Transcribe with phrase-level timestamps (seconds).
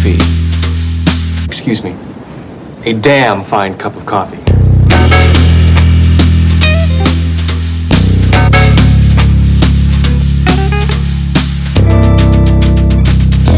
[0.00, 1.44] coffee.
[1.46, 1.94] Excuse me.
[2.86, 4.38] A damn fine cup of coffee.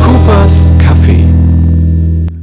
[0.03, 1.29] Coopers Kaffee.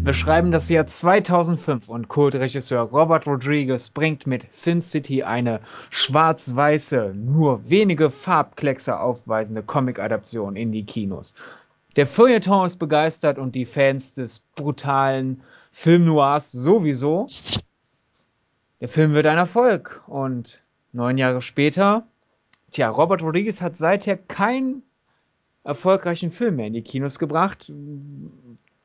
[0.05, 5.59] Wir schreiben das Jahr 2005 und Kultregisseur Robert Rodriguez bringt mit Sin City eine
[5.89, 11.35] schwarz-weiße, nur wenige Farbkleckse aufweisende Comic-Adaption in die Kinos.
[11.95, 17.27] Der Feuilleton ist begeistert und die Fans des brutalen Film Noirs sowieso.
[18.79, 20.61] Der Film wird ein Erfolg und
[20.93, 22.07] neun Jahre später,
[22.71, 24.83] tja, Robert Rodriguez hat seither keinen
[25.63, 27.71] erfolgreichen Film mehr in die Kinos gebracht.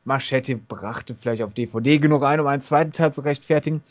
[0.04, 3.82] Machete brachte vielleicht auf DVD genug ein, um einen zweiten Teil zu rechtfertigen.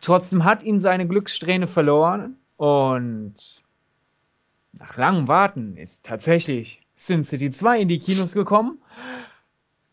[0.00, 3.34] Trotzdem hat ihn seine Glückssträhne verloren und
[4.72, 8.78] nach langem Warten ist tatsächlich Sin City 2 in die Kinos gekommen.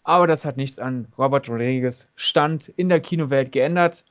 [0.04, 4.04] Aber das hat nichts an Robert Rodriguez Stand in der Kinowelt geändert.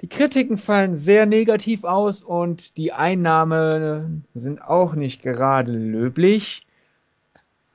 [0.00, 6.66] Die Kritiken fallen sehr negativ aus und die Einnahmen sind auch nicht gerade löblich.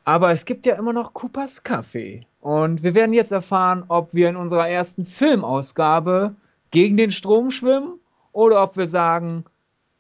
[0.04, 2.26] Aber es gibt ja immer noch Coopers Kaffee.
[2.42, 6.36] Und wir werden jetzt erfahren, ob wir in unserer ersten Filmausgabe
[6.72, 8.00] gegen den Strom schwimmen
[8.32, 9.46] oder ob wir sagen,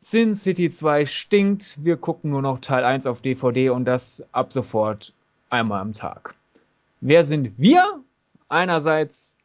[0.07, 4.53] Sin City 2 stinkt, wir gucken nur noch Teil 1 auf DVD und das ab
[4.53, 5.13] sofort
[5.49, 6.35] einmal am Tag.
[7.01, 8.03] Wer sind wir?
[8.47, 9.35] Einerseits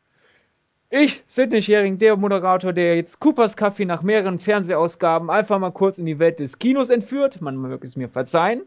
[0.90, 5.96] ich, Sidney Schering, der Moderator, der jetzt Coopers Kaffee nach mehreren Fernsehausgaben einfach mal kurz
[5.96, 7.40] in die Welt des Kinos entführt.
[7.40, 8.60] Man möge es mir verzeihen.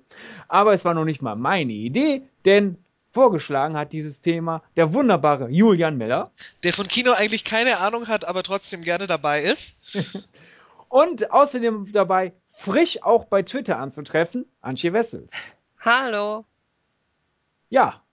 [0.48, 2.78] Aber es war noch nicht mal meine Idee, denn
[3.12, 6.32] vorgeschlagen hat dieses Thema der wunderbare Julian Miller.
[6.64, 10.28] Der von Kino eigentlich keine Ahnung hat, aber trotzdem gerne dabei ist.
[10.94, 15.32] Und außerdem dabei, frisch auch bei Twitter anzutreffen, Antje Wessels.
[15.80, 16.46] Hallo.
[17.72, 18.04] Ja,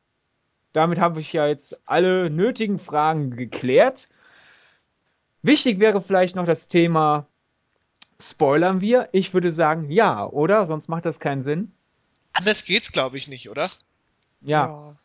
[0.72, 4.08] damit habe ich ja jetzt alle nötigen Fragen geklärt.
[5.42, 7.26] Wichtig wäre vielleicht noch das Thema,
[8.18, 9.10] spoilern wir?
[9.12, 10.66] Ich würde sagen, ja, oder?
[10.66, 11.72] Sonst macht das keinen Sinn.
[12.32, 13.70] Anders geht's, glaube ich, nicht, oder?
[14.40, 14.68] Ja.
[14.68, 14.96] ja.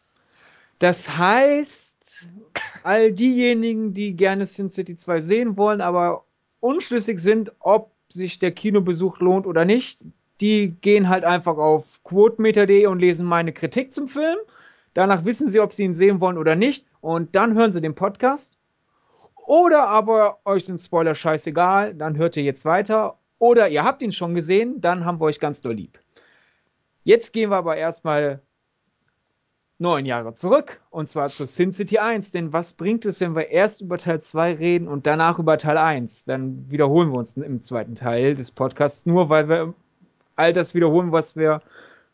[0.79, 2.25] Das heißt,
[2.83, 6.24] all diejenigen, die gerne Sin City 2 sehen wollen, aber
[6.65, 10.03] unschlüssig sind, ob sich der Kinobesuch lohnt oder nicht,
[10.41, 14.37] die gehen halt einfach auf quotemeter.de und lesen meine Kritik zum Film.
[14.93, 16.85] Danach wissen sie, ob sie ihn sehen wollen oder nicht.
[17.01, 18.57] Und dann hören sie den Podcast.
[19.45, 23.19] Oder aber euch sind Spoiler scheißegal, dann hört ihr jetzt weiter.
[23.37, 25.99] Oder ihr habt ihn schon gesehen, dann haben wir euch ganz doll lieb.
[27.03, 28.41] Jetzt gehen wir aber erstmal
[29.77, 30.81] neun Jahre zurück.
[30.89, 32.31] Und zwar zu Sin City 1.
[32.31, 35.77] Denn was bringt es, wenn wir erst über Teil 2 reden und danach über Teil
[35.77, 36.25] 1?
[36.25, 39.73] Dann wiederholen wir uns im zweiten Teil des Podcasts nur, weil wir
[40.35, 41.61] all das wiederholen, was wir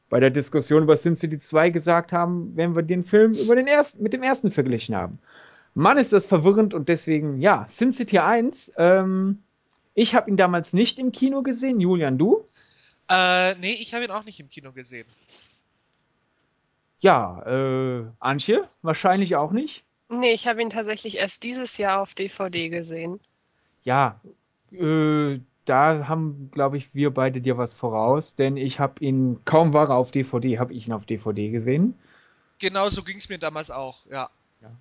[0.09, 3.67] bei der Diskussion über Sin City 2 gesagt haben, wenn wir den Film über den
[3.67, 5.19] ersten, mit dem ersten verglichen haben.
[5.73, 9.41] Mann, ist das verwirrend und deswegen, ja, Sin City 1, ähm,
[9.93, 11.79] ich habe ihn damals nicht im Kino gesehen.
[11.79, 12.45] Julian, du?
[13.09, 15.07] Äh, nee, ich habe ihn auch nicht im Kino gesehen.
[17.01, 19.83] Ja, äh, Antje, wahrscheinlich auch nicht.
[20.09, 23.19] Nee, ich habe ihn tatsächlich erst dieses Jahr auf DVD gesehen.
[23.83, 24.19] Ja,
[24.71, 29.73] äh, da haben, glaube ich, wir beide dir was voraus, denn ich habe ihn, kaum
[29.73, 31.95] war er auf DVD, habe ich ihn auf DVD gesehen.
[32.59, 34.29] Genau so ging es mir damals auch, ja.
[34.61, 34.71] ja.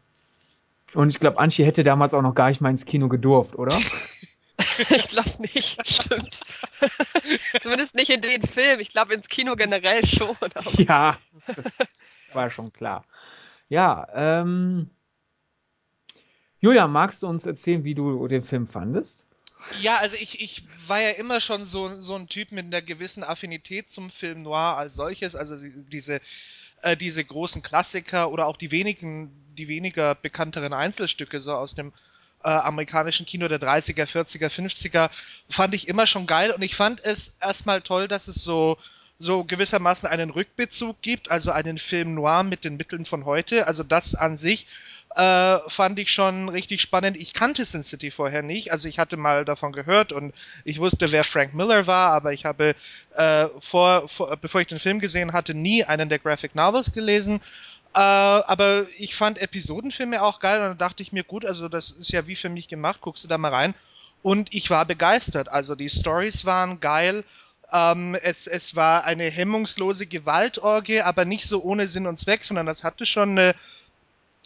[0.92, 3.74] Und ich glaube, Anchi hätte damals auch noch gar nicht mal ins Kino gedurft, oder?
[4.90, 6.40] ich glaube nicht, stimmt.
[7.60, 8.80] Zumindest nicht in den Film.
[8.80, 10.36] Ich glaube ins Kino generell schon.
[10.54, 10.80] Aber.
[10.80, 11.64] Ja, das
[12.34, 13.04] war schon klar.
[13.68, 14.90] Ja, ähm.
[16.60, 19.24] Julia, magst du uns erzählen, wie du den Film fandest?
[19.80, 23.22] Ja, also ich, ich war ja immer schon so, so ein Typ mit einer gewissen
[23.22, 25.56] Affinität zum Film Noir als solches, also
[25.88, 26.20] diese,
[26.82, 31.92] äh, diese großen Klassiker oder auch die wenigen, die weniger bekannteren Einzelstücke so aus dem
[32.42, 35.10] äh, amerikanischen Kino der 30er, 40er, 50er
[35.48, 38.78] fand ich immer schon geil und ich fand es erstmal toll, dass es so
[39.20, 43.66] so gewissermaßen einen Rückbezug gibt, also einen Film noir mit den Mitteln von heute.
[43.66, 44.66] Also das an sich
[45.14, 47.18] äh, fand ich schon richtig spannend.
[47.18, 50.34] Ich kannte Sin City vorher nicht, also ich hatte mal davon gehört und
[50.64, 52.74] ich wusste, wer Frank Miller war, aber ich habe
[53.16, 57.42] äh, vor, vor, bevor ich den Film gesehen hatte, nie einen der Graphic Novels gelesen.
[57.94, 61.90] Äh, aber ich fand Episodenfilme auch geil und dann dachte ich mir, gut, also das
[61.90, 63.74] ist ja wie für mich gemacht, guckst du da mal rein.
[64.22, 65.50] Und ich war begeistert.
[65.50, 67.24] Also die Stories waren geil.
[67.72, 72.66] Ähm, es, es war eine hemmungslose Gewaltorgie, aber nicht so ohne Sinn und Zweck, sondern
[72.66, 73.54] das hatte schon eine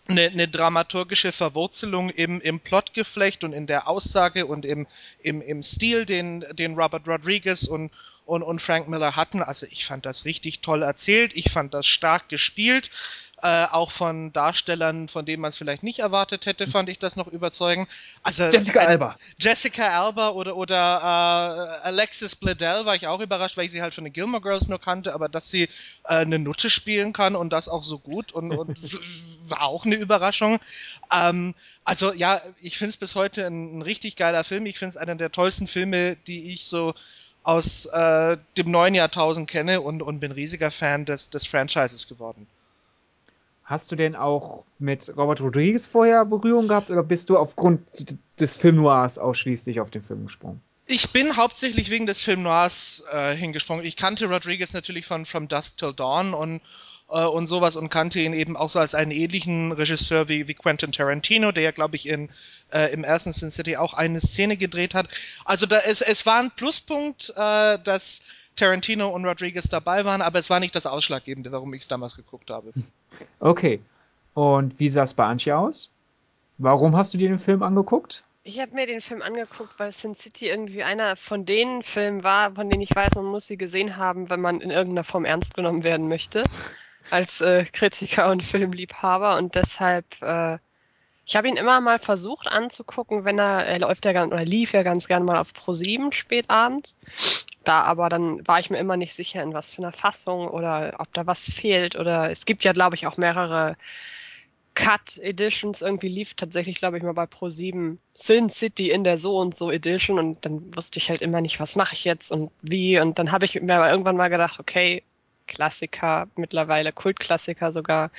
[0.07, 4.87] eine, eine dramaturgische Verwurzelung im, im Plotgeflecht und in der Aussage und im,
[5.21, 7.91] im, im Stil, den, den Robert Rodriguez und,
[8.27, 9.43] und, und Frank Miller hatten.
[9.43, 12.91] Also ich fand das richtig toll erzählt, ich fand das stark gespielt.
[13.43, 17.17] Äh, auch von Darstellern, von denen man es vielleicht nicht erwartet hätte, fand ich das
[17.17, 17.89] noch überzeugend.
[18.23, 19.17] Also Jessica ein- Alba.
[19.41, 20.77] Jessica Alba oder, oder
[21.83, 24.69] äh, Alexis Bledel war ich auch überrascht, weil ich sie halt von den Gilmore Girls
[24.69, 25.69] nur kannte, aber dass sie äh,
[26.05, 28.79] eine Nutte spielen kann und das auch so gut und, und
[29.49, 30.61] war auch eine Überraschung.
[31.13, 31.55] Ähm,
[31.85, 34.65] also ja, ich finde es bis heute ein, ein richtig geiler Film.
[34.67, 36.95] Ich finde es einer der tollsten Filme, die ich so
[37.43, 42.47] aus äh, dem neuen Jahrtausend kenne und, und bin riesiger Fan des, des Franchises geworden.
[43.65, 47.81] Hast du denn auch mit Robert Rodriguez vorher Berührung gehabt oder bist du aufgrund
[48.39, 50.61] des Film Noirs ausschließlich auf den Film gesprungen?
[50.87, 53.87] Ich bin hauptsächlich wegen des Film Noirs äh, hingesprungen.
[53.87, 56.61] Ich kannte Rodriguez natürlich von From Dusk Till Dawn und,
[57.11, 60.53] äh, und sowas und kannte ihn eben auch so als einen ähnlichen Regisseur wie, wie
[60.53, 62.29] Quentin Tarantino, der ja, glaube ich, in,
[62.71, 65.09] äh, im ersten Sin City auch eine Szene gedreht hat.
[65.47, 68.27] Also da, es, es war ein Pluspunkt, äh, dass
[68.57, 72.17] Tarantino und Rodriguez dabei waren, aber es war nicht das Ausschlaggebende, warum ich es damals
[72.17, 72.73] geguckt habe.
[73.41, 73.81] Okay.
[74.35, 75.91] Und wie sah es bei Antje aus?
[76.59, 78.25] Warum hast du dir den Film angeguckt?
[78.47, 82.53] Ich habe mir den Film angeguckt, weil Sin City irgendwie einer von den Filmen war,
[82.53, 85.55] von denen ich weiß, man muss sie gesehen haben, wenn man in irgendeiner Form ernst
[85.55, 86.45] genommen werden möchte.
[87.11, 89.39] Als äh, Kritiker und Filmliebhaber.
[89.39, 90.59] Und deshalb, äh,
[91.27, 94.73] ich habe ihn immer mal versucht anzugucken, wenn er, er läuft ja ganz, oder lief
[94.73, 96.97] ja ganz gern mal auf Pro7 spät abends.
[97.65, 100.97] Da aber dann war ich mir immer nicht sicher, in was für einer Fassung oder
[100.99, 101.97] ob da was fehlt.
[101.97, 103.77] Oder es gibt ja, glaube ich, auch mehrere
[104.75, 105.81] Cut Editions.
[105.81, 109.71] Irgendwie lief tatsächlich, glaube ich, mal bei Pro7 Sin City in der so und so
[109.71, 113.01] Edition und dann wusste ich halt immer nicht, was mache ich jetzt und wie.
[113.01, 115.03] Und dann habe ich mir aber irgendwann mal gedacht, okay,
[115.47, 118.11] Klassiker, mittlerweile Kultklassiker sogar.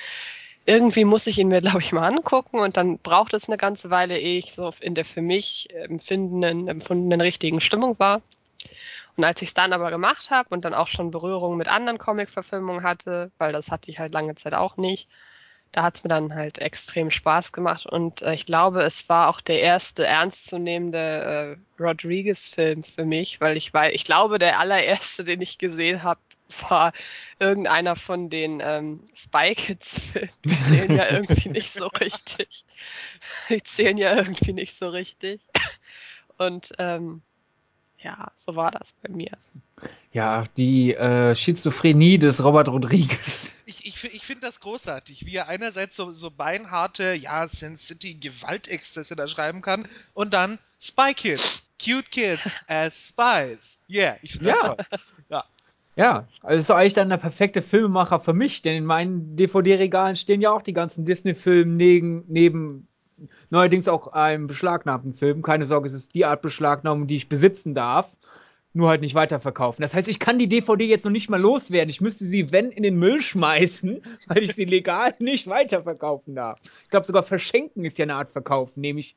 [0.66, 3.90] Irgendwie muss ich ihn mir, glaube ich, mal angucken und dann braucht es eine ganze
[3.90, 8.22] Weile, ehe ich so in der für mich empfindenden, empfundenen richtigen Stimmung war.
[9.16, 11.98] Und als ich es dann aber gemacht habe und dann auch schon Berührung mit anderen
[11.98, 15.08] Comic-Verfilmungen hatte, weil das hatte ich halt lange Zeit auch nicht,
[15.72, 19.28] da hat es mir dann halt extrem Spaß gemacht und äh, ich glaube, es war
[19.28, 25.24] auch der erste ernstzunehmende äh, Rodriguez-Film für mich, weil ich weil ich glaube, der allererste,
[25.24, 26.20] den ich gesehen habe,
[26.68, 26.92] war
[27.38, 30.30] irgendeiner von den ähm, Spy Kids-Filmen.
[30.44, 32.64] Die zählen ja irgendwie nicht so richtig.
[33.48, 35.40] Die zählen ja irgendwie nicht so richtig.
[36.38, 37.22] Und ähm,
[37.98, 39.32] ja, so war das bei mir.
[40.12, 43.50] Ja, die äh, Schizophrenie des Robert Rodriguez.
[43.66, 48.14] Ich, ich, ich finde das großartig, wie er einerseits so, so beinharte, ja, Sin City
[48.14, 53.80] Gewaltexzesse da schreiben kann und dann Spy Kids, cute kids as spies.
[53.90, 54.74] Yeah, ich finde das Ja.
[54.74, 54.86] toll.
[55.28, 55.44] Ja.
[55.96, 60.42] Ja, also ist eigentlich dann der perfekte Filmemacher für mich, denn in meinen DVD-Regalen stehen
[60.42, 62.86] ja auch die ganzen Disney-Filme neben, neben
[63.48, 65.40] neuerdings auch einem beschlagnahmten Film.
[65.40, 68.14] Keine Sorge, es ist die Art Beschlagnahmung, die ich besitzen darf,
[68.74, 69.80] nur halt nicht weiterverkaufen.
[69.80, 71.88] Das heißt, ich kann die DVD jetzt noch nicht mal loswerden.
[71.88, 76.60] Ich müsste sie, wenn, in den Müll schmeißen, weil ich sie legal nicht weiterverkaufen darf.
[76.84, 79.16] Ich glaube, sogar verschenken ist ja eine Art Verkauf, nämlich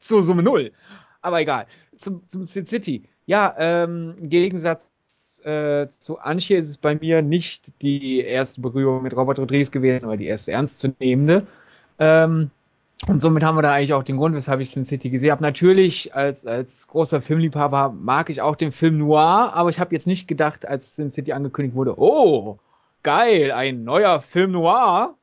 [0.00, 0.72] zur Summe Null.
[1.22, 1.68] Aber egal.
[1.96, 3.08] Zum, zum Sin City.
[3.24, 4.82] Ja, ähm, im Gegensatz
[5.44, 10.06] äh, zu Antje ist es bei mir nicht die erste Berührung mit Robert Rodriguez gewesen,
[10.06, 11.46] aber die erste ernstzunehmende.
[11.98, 12.50] Ähm,
[13.06, 15.42] und somit haben wir da eigentlich auch den Grund, weshalb ich Sin City gesehen habe.
[15.42, 20.06] Natürlich, als, als großer Filmliebhaber mag ich auch den Film Noir, aber ich habe jetzt
[20.06, 22.58] nicht gedacht, als Sin City angekündigt wurde, oh,
[23.02, 25.14] geil, ein neuer Film Noir.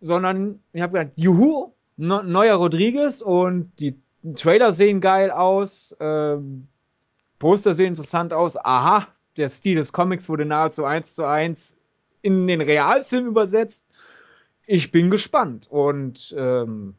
[0.00, 3.96] Sondern ich habe gedacht, juhu, ne, neuer Rodriguez und die
[4.36, 6.68] Trailer sehen geil aus, ähm,
[7.42, 8.56] Poster sehen interessant aus.
[8.56, 11.76] Aha, der Stil des Comics wurde nahezu eins zu eins
[12.20, 13.84] in den Realfilm übersetzt.
[14.64, 16.94] Ich bin gespannt und ähm,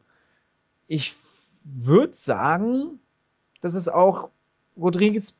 [0.86, 1.16] ich
[1.64, 3.00] würde sagen,
[3.62, 4.28] dass es auch
[4.76, 5.34] Rodriguez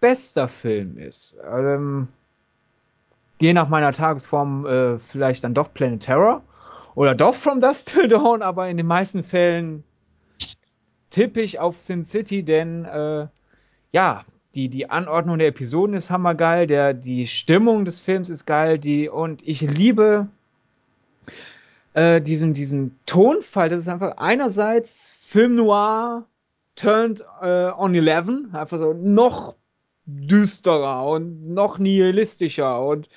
[0.00, 1.38] bester Film ist.
[1.42, 2.08] Ähm,
[3.40, 6.42] je nach meiner Tagesform äh, vielleicht dann doch Planet Terror
[6.94, 9.84] oder doch From Dust Till Dawn, aber in den meisten Fällen
[11.08, 13.26] tippe ich auf Sin City, denn äh,
[13.90, 18.78] ja, die, die Anordnung der Episoden ist hammergeil, der, die Stimmung des Films ist geil,
[18.78, 20.28] die, und ich liebe
[21.94, 23.68] äh, diesen, diesen Tonfall.
[23.68, 26.26] Das ist einfach einerseits Film Noir
[26.76, 29.54] turned äh, on 11, einfach so noch
[30.06, 33.08] düsterer und noch nihilistischer und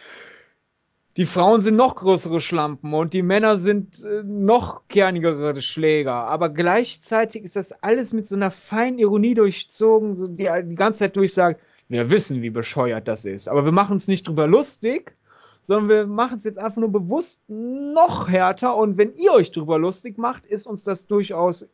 [1.17, 6.13] die Frauen sind noch größere Schlampen und die Männer sind äh, noch kernigere Schläger.
[6.13, 11.15] Aber gleichzeitig ist das alles mit so einer feinen Ironie durchzogen, die die ganze Zeit
[11.15, 11.59] durchsagt,
[11.89, 13.47] wir wissen, wie bescheuert das ist.
[13.47, 15.15] Aber wir machen uns nicht drüber lustig,
[15.63, 18.75] sondern wir machen es jetzt einfach nur bewusst noch härter.
[18.75, 21.67] Und wenn ihr euch drüber lustig macht, ist uns das durchaus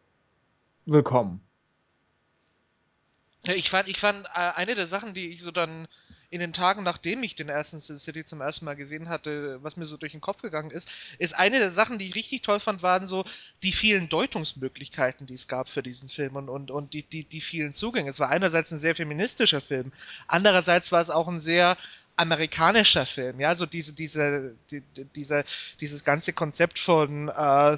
[0.85, 1.41] willkommen.
[3.47, 5.87] Ich fand, ich fand äh, eine der Sachen, die ich so dann
[6.33, 9.77] in den Tagen, nachdem ich den ersten Sin City zum ersten Mal gesehen hatte, was
[9.77, 12.59] mir so durch den Kopf gegangen ist, ist eine der Sachen, die ich richtig toll
[12.59, 13.23] fand, waren so
[13.61, 17.39] die vielen Deutungsmöglichkeiten, die es gab für diesen Film und, und, und die, die, die
[17.39, 18.09] vielen Zugänge.
[18.09, 19.91] Es war einerseits ein sehr feministischer Film,
[20.27, 21.77] andererseits war es auch ein sehr
[22.15, 24.83] amerikanischer Film, ja, so diese, diese, die,
[25.15, 25.43] diese,
[25.81, 27.77] dieses ganze Konzept von äh,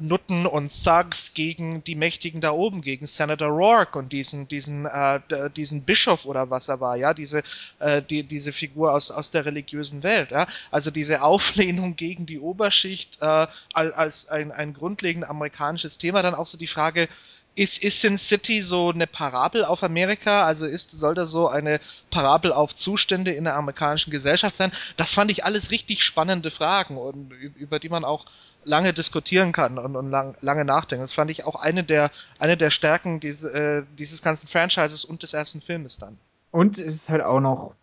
[0.00, 5.20] Nutten und Thugs gegen die Mächtigen da oben, gegen Senator Rourke und diesen, diesen, äh,
[5.56, 7.42] diesen Bischof oder was er war, ja, diese,
[7.78, 12.40] äh, die, diese Figur aus, aus der religiösen Welt, ja, also diese Auflehnung gegen die
[12.40, 17.08] Oberschicht äh, als ein, ein grundlegend amerikanisches Thema, dann auch so die Frage,
[17.56, 20.44] ist, ist Sin City so eine Parabel auf Amerika?
[20.44, 24.70] Also ist, soll das so eine Parabel auf Zustände in der amerikanischen Gesellschaft sein?
[24.96, 28.26] Das fand ich alles richtig spannende Fragen und über die man auch
[28.64, 31.02] lange diskutieren kann und, und lang, lange nachdenken.
[31.02, 35.22] Das fand ich auch eine der, eine der Stärken dieses, äh, dieses ganzen Franchises und
[35.22, 36.18] des ersten Filmes dann.
[36.50, 37.74] Und es ist halt auch noch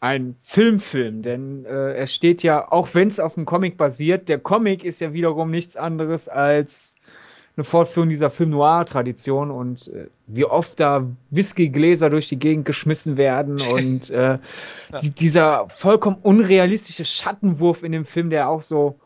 [0.00, 4.38] ein Filmfilm, denn äh, es steht ja, auch wenn es auf dem Comic basiert, der
[4.38, 6.94] Comic ist ja wiederum nichts anderes als
[7.58, 13.16] eine Fortführung dieser Film Noir-Tradition und äh, wie oft da Whiskygläser durch die Gegend geschmissen
[13.16, 14.38] werden und äh,
[14.92, 15.00] ja.
[15.02, 19.00] dieser vollkommen unrealistische Schattenwurf in dem Film, der auch so,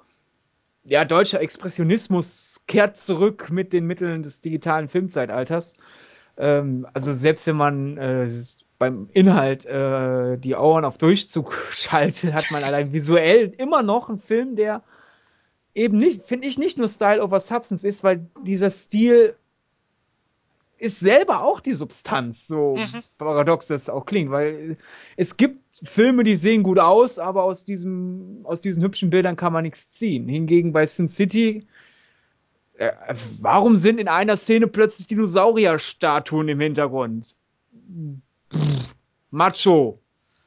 [0.85, 5.75] ja, deutscher Expressionismus kehrt zurück mit den Mitteln des digitalen Filmzeitalters.
[6.37, 8.29] Ähm, also selbst wenn man äh,
[8.79, 14.19] beim Inhalt äh, die Ohren auf Durchzug schaltet, hat man allein visuell immer noch einen
[14.19, 14.83] Film, der
[15.75, 19.37] eben nicht, finde ich, nicht nur Style over Substance ist, weil dieser Stil
[20.79, 23.03] ist selber auch die Substanz, so mhm.
[23.17, 24.77] paradox das auch klingt, weil
[25.17, 29.53] es gibt Filme, die sehen gut aus, aber aus, diesem, aus diesen hübschen Bildern kann
[29.53, 30.29] man nichts ziehen.
[30.29, 31.67] Hingegen bei Sin City,
[32.75, 32.93] äh,
[33.41, 37.37] warum sind in einer Szene plötzlich Dinosaurierstatuen im Hintergrund?
[38.53, 38.95] Pff,
[39.31, 40.01] Macho.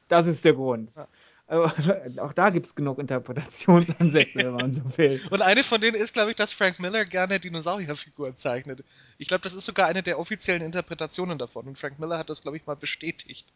[0.08, 0.94] Das ist der Grund.
[0.94, 1.06] Ja.
[1.48, 1.74] Aber
[2.18, 5.20] auch da gibt es genug Interpretationsansätze, wenn man so will.
[5.30, 8.82] Und eine von denen ist, glaube ich, dass Frank Miller gerne Dinosaurierfiguren zeichnet.
[9.18, 11.66] Ich glaube, das ist sogar eine der offiziellen Interpretationen davon.
[11.66, 13.46] Und Frank Miller hat das, glaube ich, mal bestätigt.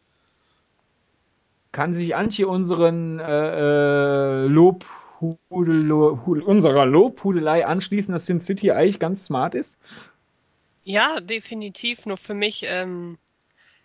[1.71, 4.85] Kann sich Antje unseren äh, äh Lob
[5.49, 9.77] unserer Lobhudelei anschließen, dass Sin City eigentlich ganz smart ist?
[10.83, 12.07] Ja, definitiv.
[12.07, 13.19] Nur für mich ähm,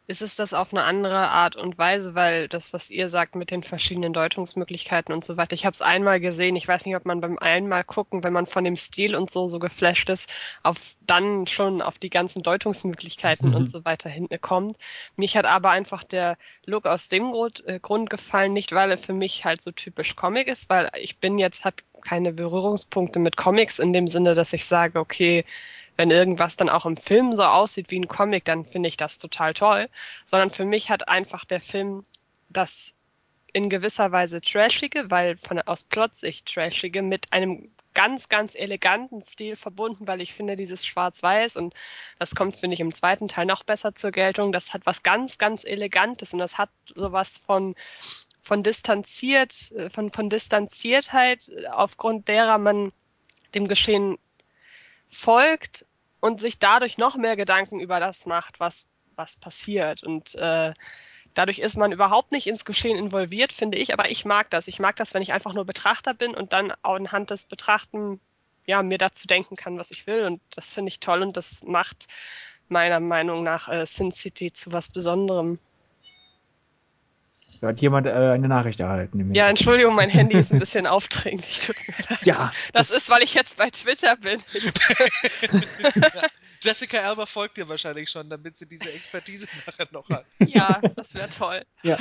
[0.08, 3.50] ist es das auf eine andere Art und Weise, weil das, was ihr sagt mit
[3.50, 7.06] den verschiedenen Deutungsmöglichkeiten und so weiter, ich habe es einmal gesehen, ich weiß nicht, ob
[7.06, 10.30] man beim einmal gucken, wenn man von dem Stil und so so geflasht ist,
[10.62, 13.56] auf dann schon auf die ganzen Deutungsmöglichkeiten mhm.
[13.56, 14.76] und so weiter hinten kommt.
[15.16, 18.98] Mich hat aber einfach der Look aus dem Grund, äh, Grund gefallen, nicht weil er
[18.98, 23.36] für mich halt so typisch Comic ist, weil ich bin jetzt, habe keine Berührungspunkte mit
[23.36, 25.44] Comics in dem Sinne, dass ich sage, okay,
[25.96, 29.18] wenn irgendwas dann auch im Film so aussieht wie ein Comic, dann finde ich das
[29.18, 29.88] total toll.
[30.26, 32.04] Sondern für mich hat einfach der Film
[32.48, 32.94] das
[33.52, 39.56] in gewisser Weise trashige, weil von aus Plotsicht trashige mit einem ganz, ganz eleganten Stil
[39.56, 41.72] verbunden, weil ich finde, dieses Schwarz-Weiß und
[42.18, 44.52] das kommt, finde ich, im zweiten Teil noch besser zur Geltung.
[44.52, 47.74] Das hat was ganz, ganz Elegantes und das hat sowas von,
[48.42, 52.92] von distanziert, von, von Distanziertheit, aufgrund derer man
[53.54, 54.18] dem Geschehen
[55.08, 55.86] folgt
[56.20, 60.02] und sich dadurch noch mehr Gedanken über das macht, was, was passiert.
[60.02, 60.72] Und äh,
[61.34, 63.92] dadurch ist man überhaupt nicht ins Geschehen involviert, finde ich.
[63.92, 64.68] Aber ich mag das.
[64.68, 68.20] Ich mag das, wenn ich einfach nur Betrachter bin und dann anhand des Betrachten
[68.66, 70.24] ja, mir dazu denken kann, was ich will.
[70.24, 72.08] Und das finde ich toll und das macht
[72.68, 75.58] meiner Meinung nach äh, Sin City zu was Besonderem.
[77.60, 79.34] Da hat jemand äh, eine Nachricht erhalten.
[79.34, 81.70] Ja, Entschuldigung, mein Handy ist ein bisschen aufdringlich.
[82.22, 82.52] ja.
[82.72, 84.40] Das, das ist, weil ich jetzt bei Twitter bin.
[86.62, 90.26] Jessica Alba folgt dir wahrscheinlich schon, damit sie diese Expertise nachher noch hat.
[90.40, 91.62] Ja, das wäre toll.
[91.82, 91.98] Ja.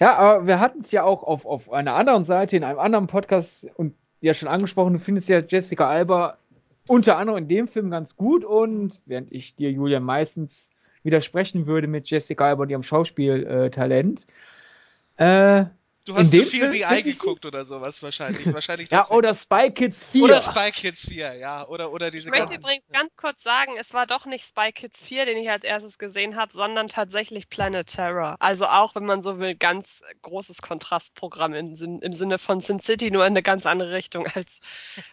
[0.00, 3.06] Ja, aber wir hatten es ja auch auf, auf einer anderen Seite, in einem anderen
[3.06, 6.38] Podcast und ja schon angesprochen, du findest ja Jessica Alba
[6.86, 10.70] unter anderem in dem Film ganz gut und während ich dir, Julia, meistens
[11.02, 14.24] widersprechen würde mit Jessica Alba und ihrem Schauspieltalent, äh,
[15.16, 15.64] äh,
[16.06, 18.46] du hast zu viel The Eye geguckt oder sowas wahrscheinlich.
[18.54, 20.22] wahrscheinlich ja, oder Spy Kids 4.
[20.22, 21.66] Oder Spy Kids 4, ja.
[21.68, 25.00] Oder, oder diese ich möchte übrigens ganz kurz sagen, es war doch nicht Spy Kids
[25.02, 28.36] 4, den ich als erstes gesehen habe, sondern tatsächlich Planet Terror.
[28.40, 33.10] Also auch, wenn man so will, ganz großes Kontrastprogramm im, im Sinne von Sin City,
[33.10, 34.60] nur in eine ganz andere Richtung als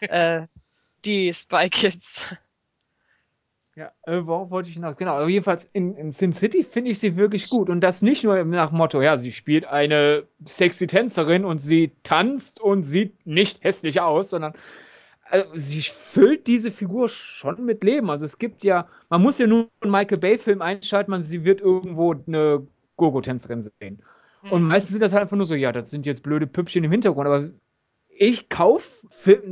[0.08, 0.46] äh,
[1.04, 2.22] die Spy Kids.
[3.74, 4.96] Ja, äh, worauf wollte ich hinaus?
[4.98, 7.70] Genau, jedenfalls in, in Sin City finde ich sie wirklich gut.
[7.70, 12.60] Und das nicht nur nach Motto, ja, sie spielt eine sexy Tänzerin und sie tanzt
[12.60, 14.52] und sieht nicht hässlich aus, sondern
[15.30, 18.10] also, sie füllt diese Figur schon mit Leben.
[18.10, 21.62] Also es gibt ja, man muss ja nur einen Michael Bay-Film einschalten, man, sie wird
[21.62, 24.02] irgendwo eine Gogo-Tänzerin sehen.
[24.50, 26.90] Und meistens sind das halt einfach nur so, ja, das sind jetzt blöde Püppchen im
[26.90, 27.50] Hintergrund, aber
[28.22, 28.88] ich kaufe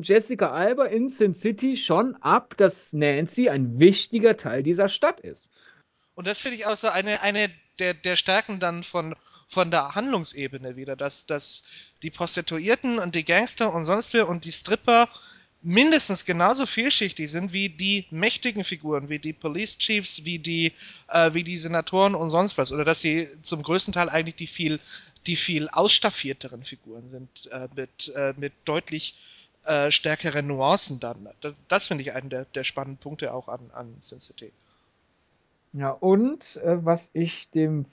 [0.00, 5.50] Jessica Alba in Sin City schon ab, dass Nancy ein wichtiger Teil dieser Stadt ist.
[6.15, 7.50] Und das finde ich auch so eine, eine
[7.81, 9.17] der, der Stärken dann von,
[9.49, 11.65] von der Handlungsebene wieder, dass, dass
[12.05, 15.09] die Prostituierten und die Gangster und sonst wer und die Stripper
[15.62, 20.73] mindestens genauso vielschichtig sind wie die mächtigen Figuren, wie die Police Chiefs, wie die,
[21.09, 22.73] äh, wie die Senatoren und sonst was.
[22.73, 24.81] Oder dass sie zum größten Teil eigentlich die viel,
[25.26, 29.21] die viel ausstaffierteren Figuren sind, äh, mit, äh, mit deutlich
[29.64, 31.29] äh, stärkeren Nuancen dann.
[31.40, 34.52] Das, das finde ich einen der, der spannenden Punkte auch an, an Sin City.
[35.73, 37.85] Ja, und äh, was ich dem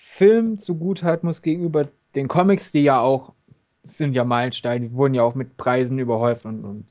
[0.00, 3.34] Film zugutehalten muss gegenüber den Comics, die ja auch
[3.82, 6.86] sind ja Meilensteine, die wurden ja auch mit Preisen überhäuft und, und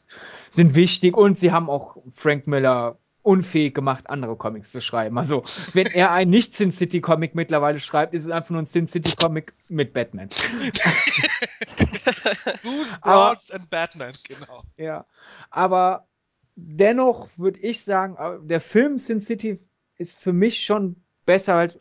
[0.49, 5.17] sind wichtig und sie haben auch Frank Miller unfähig gemacht, andere Comics zu schreiben.
[5.17, 5.43] Also,
[5.73, 9.93] wenn er ein Nicht-Sin City-Comic mittlerweile schreibt, ist es einfach nur ein Sin City-Comic mit
[9.93, 10.29] Batman.
[12.63, 14.61] Goose, Broads and Batman, genau.
[14.77, 15.05] Ja,
[15.51, 16.07] aber
[16.55, 19.59] dennoch würde ich sagen, äh, der Film Sin City
[19.97, 21.79] ist für mich schon besser, halt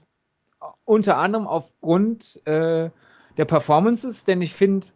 [0.85, 2.91] unter anderem aufgrund äh,
[3.37, 4.88] der Performances, denn ich finde,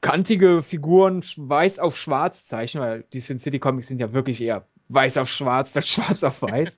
[0.00, 4.66] kantige Figuren weiß auf schwarz zeichnen, weil die Sin City Comics sind ja wirklich eher
[4.90, 6.76] weiß auf schwarz, das schwarz auf weiß,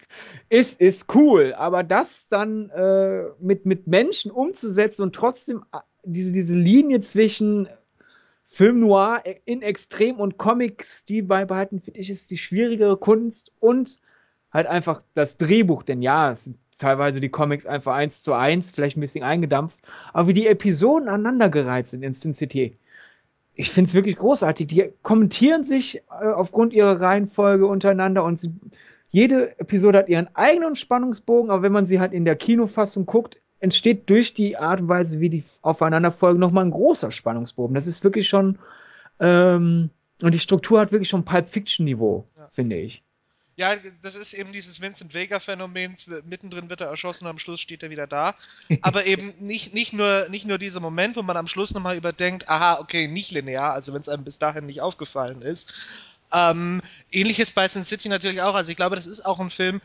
[0.49, 1.54] ist, ist cool.
[1.54, 7.68] Aber das dann äh, mit, mit Menschen umzusetzen und trotzdem äh, diese, diese Linie zwischen
[8.49, 13.99] Film Noir in Extrem und Comic-Stil beibehalten, finde ich, ist die schwierigere Kunst und
[14.52, 18.71] halt einfach das Drehbuch, denn ja, es sind teilweise die Comics einfach eins zu eins,
[18.71, 19.78] vielleicht ein bisschen eingedampft,
[20.12, 22.76] aber wie die Episoden aneinandergereiht sind in Sin City,
[23.62, 24.66] ich finde es wirklich großartig.
[24.66, 28.50] Die kommentieren sich äh, aufgrund ihrer Reihenfolge untereinander und sie,
[29.11, 33.38] jede Episode hat ihren eigenen Spannungsbogen, aber wenn man sie halt in der Kinofassung guckt,
[33.61, 37.75] entsteht durch die Art und Weise, wie die aufeinander folgen, nochmal ein großer Spannungsbogen.
[37.75, 38.59] Das ist wirklich schon,
[39.20, 42.48] ähm, und die Struktur hat wirklich schon Pulp Fiction-Niveau, ja.
[42.53, 43.05] finde ich.
[43.62, 45.94] Ja, das ist eben dieses Vincent Vega-Phänomen.
[46.29, 48.35] Mittendrin wird er erschossen und am Schluss steht er wieder da.
[48.83, 52.48] Aber eben nicht, nicht, nur, nicht nur dieser Moment, wo man am Schluss nochmal überdenkt,
[52.48, 55.75] aha, okay, nicht linear, also wenn es einem bis dahin nicht aufgefallen ist.
[56.33, 58.57] Ähm, ähnliches bei Sin City natürlich auch.
[58.57, 59.81] Also ich glaube, das ist auch ein Film,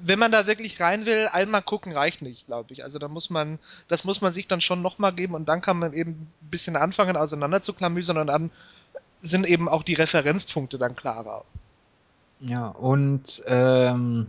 [0.00, 2.84] wenn man da wirklich rein will, einmal gucken reicht nicht, glaube ich.
[2.84, 5.78] Also da muss man, das muss man sich dann schon nochmal geben und dann kann
[5.78, 8.50] man eben ein bisschen anfangen, auseinander zu klamüsern und dann
[9.18, 11.44] sind eben auch die Referenzpunkte dann klarer.
[12.40, 14.28] Ja, und ähm,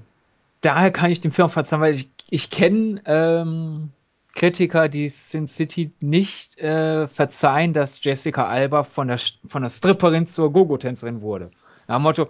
[0.61, 3.89] daher kann ich dem Film verzeihen, weil ich, ich kenne ähm,
[4.35, 10.27] Kritiker, die Sin City nicht äh, verzeihen, dass Jessica Alba von der, von der Stripperin
[10.27, 11.51] zur Gogo-Tänzerin wurde.
[11.87, 12.27] Nach dem Motto,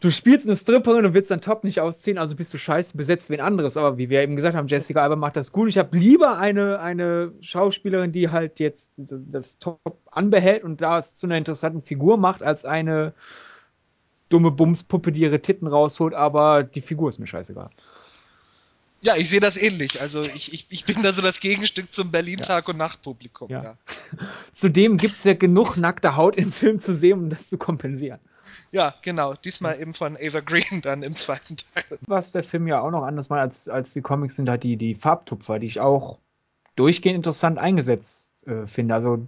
[0.00, 3.30] du spielst eine Stripperin und willst dein Top nicht ausziehen, also bist du scheiße besetzt
[3.30, 3.76] wie ein anderes.
[3.76, 5.68] Aber wie wir eben gesagt haben, Jessica Alba macht das gut.
[5.68, 10.98] Ich habe lieber eine, eine Schauspielerin, die halt jetzt das, das Top anbehält und da
[10.98, 13.12] es zu einer interessanten Figur macht, als eine
[14.28, 17.70] dumme Bumspuppe, die ihre Titten rausholt, aber die Figur ist mir scheißegal.
[19.00, 20.00] Ja, ich sehe das ähnlich.
[20.00, 23.48] Also ich, ich, ich bin da so das Gegenstück zum Berlin Tag- und Nacht-Publikum.
[23.48, 23.62] Ja.
[23.62, 23.74] Ja.
[24.52, 28.18] Zudem gibt es ja genug nackte Haut im Film zu sehen, um das zu kompensieren.
[28.72, 29.34] Ja, genau.
[29.34, 31.98] Diesmal eben von Ava Green dann im zweiten Teil.
[32.06, 34.76] Was der Film ja auch noch anders macht als, als die Comics sind halt die,
[34.76, 36.18] die Farbtupfer, die ich auch
[36.74, 38.94] durchgehend interessant eingesetzt äh, finde.
[38.94, 39.24] Also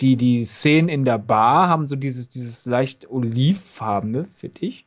[0.00, 4.86] die, die Szenen in der Bar haben so dieses, dieses leicht olivfarbene, finde ich.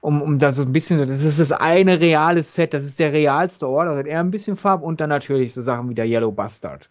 [0.00, 3.12] Um, um da so ein bisschen, das ist das eine reale Set, das ist der
[3.12, 6.30] realste Ort, also eher ein bisschen Farbe und dann natürlich so Sachen wie der Yellow
[6.30, 6.90] Bastard.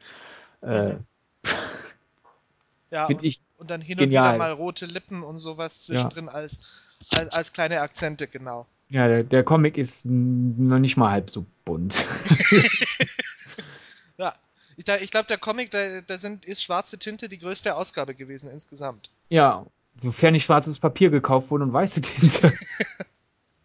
[0.61, 0.95] Äh,
[2.89, 4.29] ja, und, ich und dann hin genial.
[4.29, 6.31] und wieder mal rote Lippen und sowas zwischendrin ja.
[6.31, 8.65] als, als, als kleine Akzente, genau.
[8.89, 12.05] Ja, der, der Comic ist noch nicht mal halb so bunt.
[14.17, 14.33] ja,
[14.77, 18.49] ich, ich glaube, der Comic, da, da sind, ist schwarze Tinte die größte Ausgabe gewesen
[18.49, 19.09] insgesamt.
[19.29, 19.65] Ja,
[20.01, 22.53] sofern nicht schwarzes Papier gekauft wurde und weiße Tinte.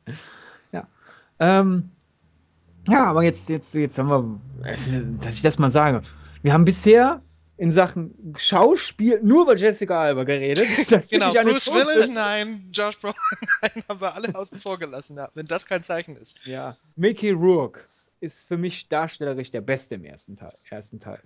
[0.72, 0.86] ja.
[1.38, 1.90] Ähm,
[2.88, 4.40] ja, aber jetzt, jetzt, jetzt haben wir,
[5.20, 6.02] dass ich das mal sage.
[6.42, 7.22] Wir haben bisher
[7.58, 10.64] in Sachen Schauspiel nur über Jessica Alba geredet.
[11.10, 13.16] genau, Bruce Willis, nein, Josh Brolin,
[13.62, 16.46] nein, haben wir alle außen vor gelassen, ja, wenn das kein Zeichen ist.
[16.46, 17.80] Ja, Mickey Rourke
[18.20, 20.56] ist für mich darstellerisch der Beste im ersten Teil.
[20.68, 21.20] Ersten Teil.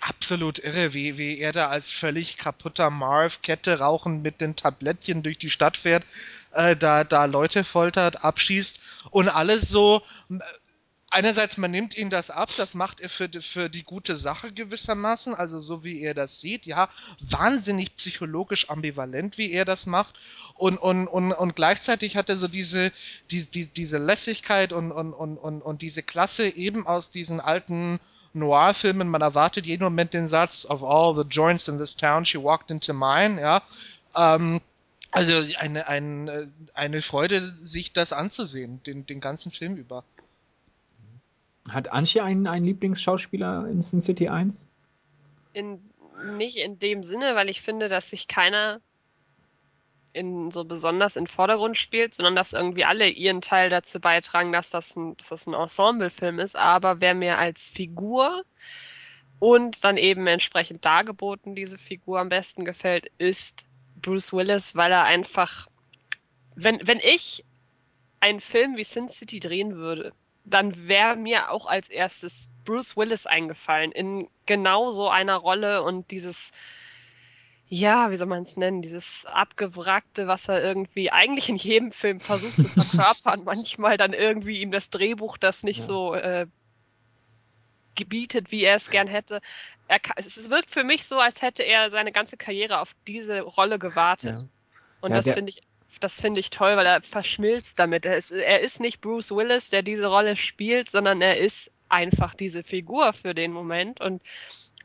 [0.00, 5.22] Absolut irre, wie, wie er da als völlig kaputter Marv Kette rauchend mit den Tablettchen
[5.22, 6.04] durch die Stadt fährt,
[6.52, 10.02] äh, da, da Leute foltert, abschießt und alles so
[11.10, 14.52] einerseits, man nimmt ihm das ab, das macht er für die, für die gute Sache
[14.52, 16.88] gewissermaßen, also so wie er das sieht, ja,
[17.28, 20.20] wahnsinnig psychologisch ambivalent, wie er das macht.
[20.54, 22.92] Und, und, und, und gleichzeitig hat er so diese,
[23.30, 28.00] die, die, diese Lässigkeit und, und, und, und, und diese Klasse eben aus diesen alten
[28.32, 32.40] Noir-Filmen, man erwartet jeden Moment den Satz, of all the joints in this town, she
[32.40, 33.62] walked into mine, ja.
[34.16, 34.60] Ähm,
[35.10, 40.04] also eine, eine, eine Freude, sich das anzusehen, den, den ganzen Film über.
[41.72, 44.66] Hat Antje einen, einen Lieblingsschauspieler in Sin City 1?
[45.52, 45.80] In,
[46.36, 48.80] nicht in dem Sinne, weil ich finde, dass sich keiner
[50.12, 54.70] in so besonders in Vordergrund spielt, sondern dass irgendwie alle ihren Teil dazu beitragen, dass
[54.70, 56.56] das ein, dass das ein Ensemblefilm ist.
[56.56, 58.44] Aber wer mir als Figur
[59.38, 63.66] und dann eben entsprechend dargeboten diese Figur am besten gefällt, ist
[64.02, 65.68] Bruce Willis, weil er einfach,
[66.56, 67.44] wenn, wenn ich
[68.18, 70.12] einen Film wie Sin City drehen würde,
[70.44, 76.10] dann wäre mir auch als erstes Bruce Willis eingefallen in genau so einer Rolle und
[76.10, 76.52] dieses
[77.72, 82.18] ja, wie soll man es nennen, dieses abgewrackte, was er irgendwie eigentlich in jedem Film
[82.18, 85.84] versucht zu verkörpern, manchmal dann irgendwie ihm das Drehbuch das nicht ja.
[85.84, 86.48] so äh,
[87.94, 89.40] gebietet, wie er es gern hätte.
[89.86, 93.78] Er, es wirkt für mich so, als hätte er seine ganze Karriere auf diese Rolle
[93.78, 94.36] gewartet.
[94.36, 94.48] Ja.
[95.00, 95.62] Und ja, das finde ich,
[95.98, 98.06] das finde ich toll, weil er verschmilzt damit.
[98.06, 102.34] Er ist, er ist nicht Bruce Willis, der diese Rolle spielt, sondern er ist einfach
[102.34, 104.22] diese Figur für den Moment und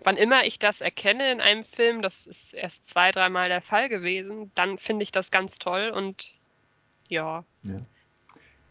[0.04, 3.90] wann immer ich das erkenne in einem Film, das ist erst zwei, dreimal der Fall
[3.90, 6.34] gewesen, dann finde ich das ganz toll und
[7.08, 7.44] ja.
[7.64, 7.78] ja.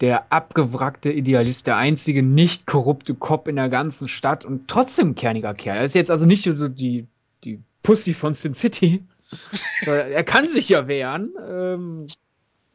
[0.01, 5.55] Der abgewrackte Idealist, der einzige nicht korrupte Cop in der ganzen Stadt und trotzdem kerniger
[5.55, 5.79] Kerl.
[5.79, 7.07] Er ist jetzt also nicht so die,
[7.45, 9.05] die Pussy von Sin City.
[9.87, 11.33] er kann sich ja wehren.
[11.49, 12.09] Ähm,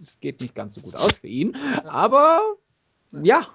[0.02, 1.56] es geht nicht ganz so gut aus für ihn.
[1.86, 2.42] Aber
[3.12, 3.48] ja,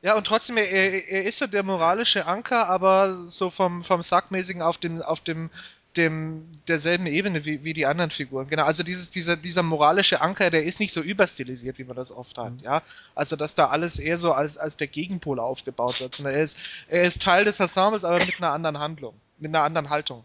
[0.00, 4.62] ja, und trotzdem, er, er ist so der moralische Anker, aber so vom, vom Thug-mäßigen
[4.62, 5.50] auf dem, auf dem,
[5.96, 8.48] dem, derselben Ebene wie, wie die anderen Figuren.
[8.48, 12.12] Genau, also dieses, dieser, dieser moralische Anker, der ist nicht so überstilisiert, wie man das
[12.12, 12.80] oft hat, ja.
[13.16, 16.60] Also, dass da alles eher so als, als der Gegenpol aufgebaut wird, sondern er ist,
[16.86, 20.24] er ist Teil des Ensembles, aber mit einer anderen Handlung, mit einer anderen Haltung.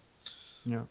[0.65, 0.87] Ja.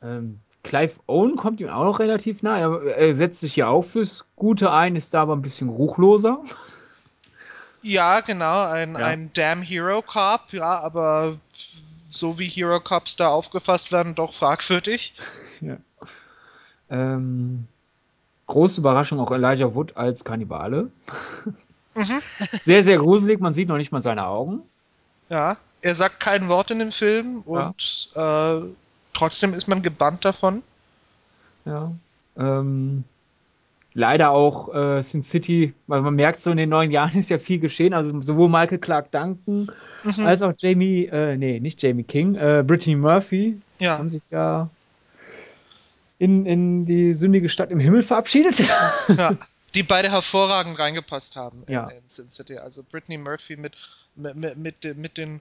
[0.00, 2.58] Ähm, Clive Owen kommt ihm auch noch relativ nah.
[2.58, 6.40] Er, er setzt sich ja auch fürs Gute ein, ist da aber ein bisschen ruchloser.
[7.82, 9.06] Ja, genau, ein, ja.
[9.06, 11.36] ein Damn Hero Cop, ja, aber
[12.08, 15.14] so wie Hero Cops da aufgefasst werden, doch fragwürdig.
[15.60, 15.76] Ja.
[16.90, 17.66] Ähm,
[18.46, 20.90] große Überraschung auch Elijah Wood als Kannibale.
[21.94, 22.22] Mhm.
[22.62, 24.60] Sehr, sehr gruselig, man sieht noch nicht mal seine Augen.
[25.28, 28.58] Ja, er sagt kein Wort in dem Film und ja.
[28.58, 28.62] äh,
[29.16, 30.62] trotzdem ist man gebannt davon.
[31.64, 31.90] Ja.
[32.36, 33.04] Ähm,
[33.94, 37.38] leider auch äh, Sin City, weil man merkt so in den neun Jahren ist ja
[37.38, 37.94] viel geschehen.
[37.94, 39.70] Also sowohl Michael Clark Duncan
[40.04, 40.26] mhm.
[40.26, 43.98] als auch Jamie, äh, nee, nicht Jamie King, äh, Brittany Murphy ja.
[43.98, 44.68] haben sich ja
[46.18, 48.58] in, in die sündige Stadt im Himmel verabschiedet.
[49.08, 49.36] Ja,
[49.74, 51.88] die beide hervorragend reingepasst haben in, ja.
[51.88, 52.58] in Sin City.
[52.58, 53.76] Also Brittany Murphy mit,
[54.14, 55.40] mit, mit, mit den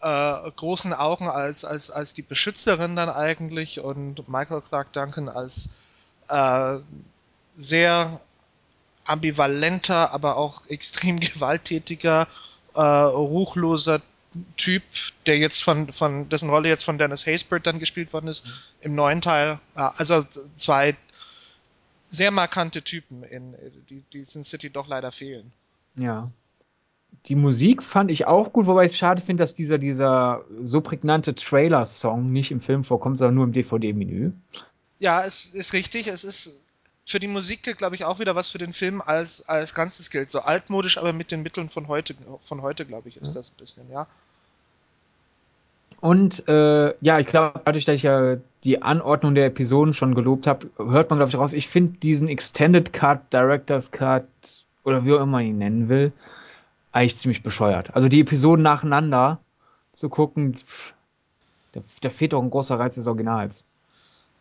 [0.00, 5.80] äh, großen Augen als, als, als die Beschützerin dann eigentlich und Michael Clark Duncan als
[6.28, 6.78] äh,
[7.56, 8.20] sehr
[9.04, 12.28] ambivalenter, aber auch extrem gewalttätiger,
[12.74, 14.00] äh, ruchloser
[14.56, 14.82] Typ,
[15.26, 18.52] der jetzt von, von, dessen Rolle jetzt von Dennis Haysbert dann gespielt worden ist, mhm.
[18.80, 19.60] im neuen Teil.
[19.76, 20.24] Ja, also
[20.56, 20.96] zwei
[22.08, 23.54] sehr markante Typen, in,
[23.88, 25.52] die, die Sin City doch leider fehlen.
[25.96, 26.30] Ja.
[27.26, 30.80] Die Musik fand ich auch gut, wobei ich es schade finde, dass dieser, dieser so
[30.80, 34.32] prägnante Trailer-Song nicht im Film vorkommt, sondern nur im DVD-Menü.
[34.98, 36.06] Ja, es ist richtig.
[36.08, 36.64] Es ist
[37.06, 40.10] für die Musik gilt, glaube ich, auch wieder was für den Film als, als Ganzes
[40.10, 40.30] gilt.
[40.30, 43.56] So altmodisch, aber mit den Mitteln von heute, von heute, glaube ich, ist das ein
[43.58, 44.06] bisschen, ja.
[46.00, 50.46] Und äh, ja, ich glaube, dadurch, dass ich ja die Anordnung der Episoden schon gelobt
[50.46, 54.24] habe, hört man, glaube ich, raus, ich finde diesen Extended Cut, Director's Cut
[54.84, 56.12] oder wie auch immer man ihn nennen will,
[56.94, 57.94] eigentlich ziemlich bescheuert.
[57.94, 59.40] Also die Episoden nacheinander
[59.92, 60.58] zu gucken,
[61.72, 63.64] da, da fehlt doch ein großer Reiz des Originals.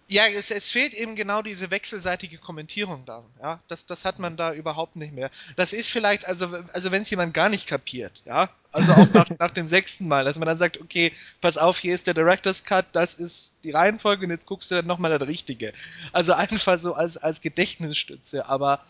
[0.10, 3.24] Ja, es, es, fehlt eben genau diese wechselseitige Kommentierung da.
[3.42, 5.30] Ja, das, das hat man da überhaupt nicht mehr.
[5.56, 9.30] Das ist vielleicht, also, also wenn es jemand gar nicht kapiert, ja, also auch nach,
[9.40, 11.12] nach dem sechsten Mal, dass man dann sagt, okay,
[11.42, 14.76] pass auf, hier ist der Director's Cut, das ist die Reihenfolge und jetzt guckst du
[14.76, 15.72] dann nochmal das Richtige.
[16.12, 18.82] Also einfach so als, als Gedächtnisstütze, aber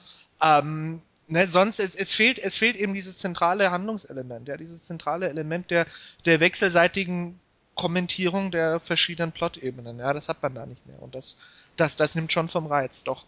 [0.41, 1.01] ähm,
[1.33, 5.71] ne, sonst, es, es, fehlt, es fehlt eben dieses zentrale Handlungselement, ja, dieses zentrale Element
[5.71, 5.85] der,
[6.25, 7.39] der wechselseitigen
[7.75, 9.99] Kommentierung der verschiedenen Plot-Ebenen.
[9.99, 11.01] Ja, das hat man da nicht mehr.
[11.01, 13.25] Und das, das, das nimmt schon vom Reiz, doch.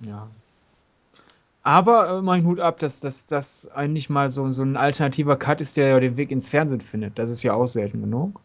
[0.00, 0.28] Ja.
[1.62, 5.76] Aber äh, mein Hut ab, dass das eigentlich mal so, so ein alternativer Cut ist,
[5.76, 7.18] der ja den Weg ins Fernsehen findet.
[7.18, 8.40] Das ist ja auch selten genug.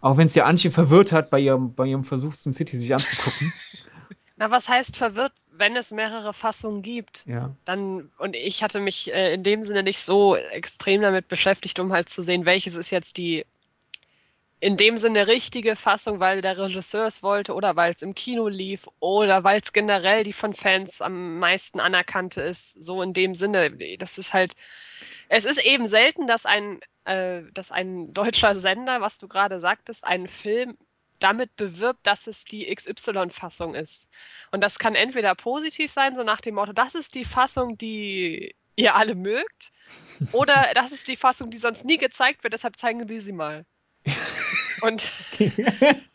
[0.00, 2.92] Auch wenn es ja Antje verwirrt hat bei ihrem, bei ihrem Versuch, Sin City sich
[2.92, 3.52] anzugucken.
[4.36, 5.32] Na, was heißt verwirrt?
[5.52, 7.54] Wenn es mehrere Fassungen gibt, Ja.
[7.64, 11.92] dann, und ich hatte mich äh, in dem Sinne nicht so extrem damit beschäftigt, um
[11.92, 13.44] halt zu sehen, welches ist jetzt die
[14.60, 18.46] in dem Sinne richtige Fassung, weil der Regisseur es wollte oder weil es im Kino
[18.46, 22.80] lief oder weil es generell die von Fans am meisten anerkannte ist.
[22.80, 24.54] So in dem Sinne, das ist halt,
[25.28, 30.04] es ist eben selten, dass ein, äh, dass ein deutscher Sender, was du gerade sagtest,
[30.04, 30.76] einen Film
[31.22, 34.08] damit bewirbt, dass es die XY-Fassung ist.
[34.50, 38.54] Und das kann entweder positiv sein, so nach dem Motto, das ist die Fassung, die
[38.76, 39.72] ihr alle mögt,
[40.32, 43.64] oder das ist die Fassung, die sonst nie gezeigt wird, deshalb zeigen wir sie mal.
[44.82, 45.00] Und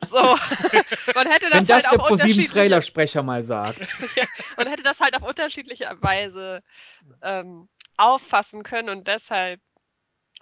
[0.09, 0.37] so,
[1.15, 3.79] man hätte das, Wenn das halt der auf ProSieben unterschiedliche, Trailersprecher mal sagt.
[4.15, 4.23] ja,
[4.57, 6.61] man hätte das halt auf unterschiedliche Weise
[7.21, 9.61] ähm, auffassen können und deshalb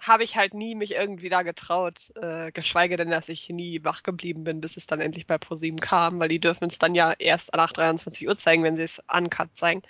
[0.00, 4.02] habe ich halt nie mich irgendwie da getraut, äh, geschweige denn, dass ich nie wach
[4.02, 7.12] geblieben bin, bis es dann endlich bei ProSieben kam, weil die dürfen es dann ja
[7.12, 9.82] erst nach 23 Uhr zeigen, wenn sie es uncut zeigen.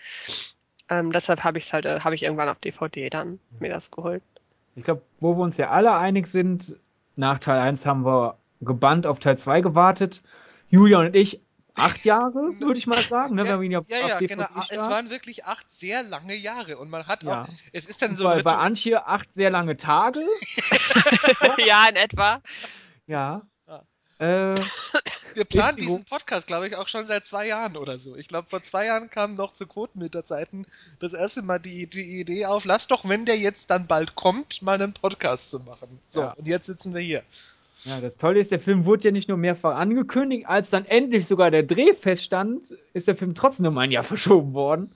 [0.89, 3.91] Ähm, deshalb habe ich es halt, äh, habe ich irgendwann auf DVD dann mir das
[3.91, 4.23] geholt.
[4.77, 6.77] Ich glaube, wo wir uns ja alle einig sind,
[7.17, 10.23] nach Teil 1 haben wir gebannt auf Teil 2 gewartet.
[10.69, 11.41] Julia und ich
[11.79, 13.35] acht Jahre, würde ich mal sagen.
[13.35, 13.43] Ne?
[13.43, 14.47] Ja, Wir haben ihn ja, ja, ja, genau.
[14.69, 17.43] Es waren wirklich acht sehr lange Jahre und man hat Ja.
[17.43, 20.21] auch, es ist dann Und so bei, bei Antje acht sehr lange Tage.
[21.59, 22.43] ja, in etwa.
[23.07, 23.43] Ja.
[23.69, 23.83] Ja.
[24.19, 24.61] Äh,
[25.35, 28.17] Wir planen diesen Podcast, glaube ich, auch schon seit zwei Jahren oder so.
[28.17, 30.67] Ich glaube, vor zwei Jahren kam noch zu Quotenmeterzeiten
[31.01, 34.63] das erste Mal die, die Idee auf, lass doch, wenn der jetzt dann bald kommt,
[34.63, 36.01] mal einen Podcast zu machen.
[36.07, 36.33] So, Ja.
[36.33, 37.23] und jetzt sitzen wir hier.
[37.87, 41.27] Ja, das Tolle ist, der Film wurde ja nicht nur mehrfach angekündigt, als dann endlich
[41.29, 44.91] sogar der Dreh feststand, ist der Film trotzdem um ein Jahr verschoben worden.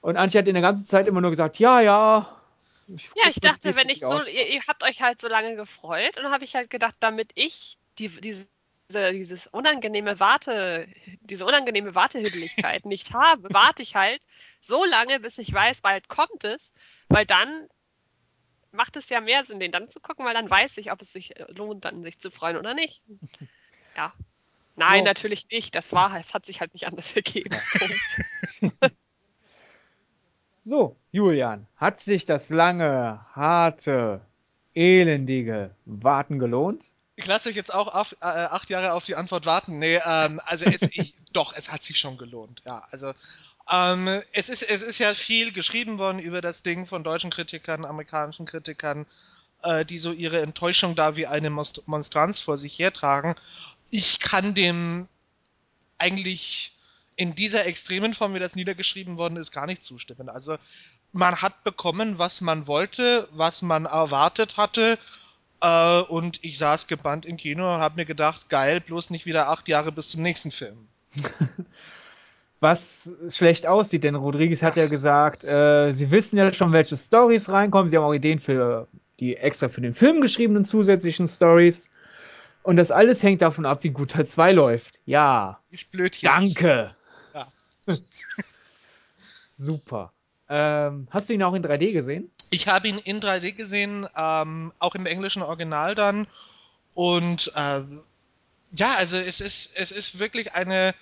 [0.00, 2.40] Und Antje hat in der ganzen Zeit immer nur gesagt, ja, ja.
[2.86, 6.30] Ja, ich dachte, wenn ich so, ihr, ihr habt euch halt so lange gefreut und
[6.30, 8.46] habe ich halt gedacht, damit ich die, diese,
[9.12, 10.86] dieses unangenehme Warte,
[11.20, 14.22] diese unangenehme Wartehüdeligkeit nicht habe, warte ich halt
[14.60, 16.72] so lange, bis ich weiß, bald kommt es,
[17.08, 17.68] weil dann
[18.72, 21.12] macht es ja mehr Sinn, den dann zu gucken, weil dann weiß ich, ob es
[21.12, 23.02] sich lohnt, dann sich zu freuen oder nicht.
[23.96, 24.12] Ja.
[24.76, 25.04] Nein, So.
[25.06, 25.74] natürlich nicht.
[25.74, 27.50] Das war, es hat sich halt nicht anders ergeben.
[30.64, 34.20] So, Julian, hat sich das lange, harte,
[34.74, 36.84] elendige Warten gelohnt?
[37.16, 39.78] Ich lasse euch jetzt auch auf, äh, acht Jahre auf die Antwort warten.
[39.78, 42.62] Nee, ähm, also es, ich, doch, es hat sich schon gelohnt.
[42.64, 43.12] Ja, also
[43.70, 47.84] ähm, es, ist, es ist ja viel geschrieben worden über das Ding von deutschen Kritikern,
[47.84, 49.06] amerikanischen Kritikern,
[49.62, 53.34] äh, die so ihre Enttäuschung da wie eine Monst Monstranz vor sich hertragen.
[53.90, 55.08] Ich kann dem
[55.98, 56.72] eigentlich
[57.16, 60.28] in dieser extremen Form, wie das niedergeschrieben worden ist, gar nicht zustimmen.
[60.28, 60.56] Also
[61.12, 64.98] man hat bekommen, was man wollte, was man erwartet hatte.
[65.60, 69.48] Äh, und ich saß gebannt im Kino und habe mir gedacht, geil, bloß nicht wieder
[69.48, 70.88] acht Jahre bis zum nächsten Film.
[72.60, 77.48] Was schlecht aussieht, denn Rodriguez hat ja gesagt, äh, sie wissen ja schon, welche Stories
[77.48, 77.88] reinkommen.
[77.88, 78.88] Sie haben auch Ideen für
[79.20, 81.88] die extra für den Film geschriebenen zusätzlichen Stories.
[82.64, 84.98] Und das alles hängt davon ab, wie gut Teil 2 läuft.
[85.06, 86.24] Ja, Ist blöd jetzt.
[86.60, 86.94] danke.
[87.32, 87.46] Ja.
[89.56, 90.12] Super.
[90.48, 92.30] Ähm, hast du ihn auch in 3D gesehen?
[92.50, 96.26] Ich habe ihn in 3D gesehen, ähm, auch im englischen Original dann.
[96.94, 98.02] Und ähm,
[98.72, 100.94] ja, also es ist, es ist wirklich eine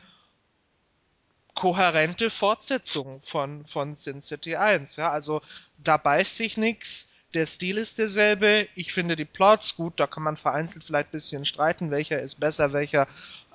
[1.56, 4.96] kohärente Fortsetzung von, von Sin City 1.
[4.96, 5.40] Ja, also
[5.78, 7.14] da beißt sich nichts.
[7.34, 8.68] Der Stil ist derselbe.
[8.76, 9.98] Ich finde die Plots gut.
[9.98, 13.08] Da kann man vereinzelt vielleicht ein bisschen streiten, welcher ist besser, welcher,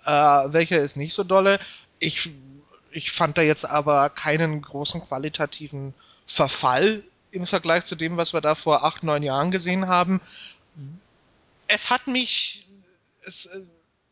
[0.05, 1.59] äh, welcher ist nicht so dolle.
[1.99, 2.31] Ich,
[2.91, 5.93] ich fand da jetzt aber keinen großen qualitativen
[6.25, 10.21] Verfall im Vergleich zu dem, was wir da vor acht, neun Jahren gesehen haben.
[11.67, 12.65] Es hat mich,
[13.25, 13.47] es,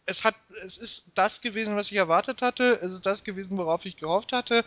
[0.10, 2.80] es hat, es ist das gewesen, was ich erwartet hatte.
[2.82, 4.65] Es ist das gewesen, worauf ich gehofft hatte.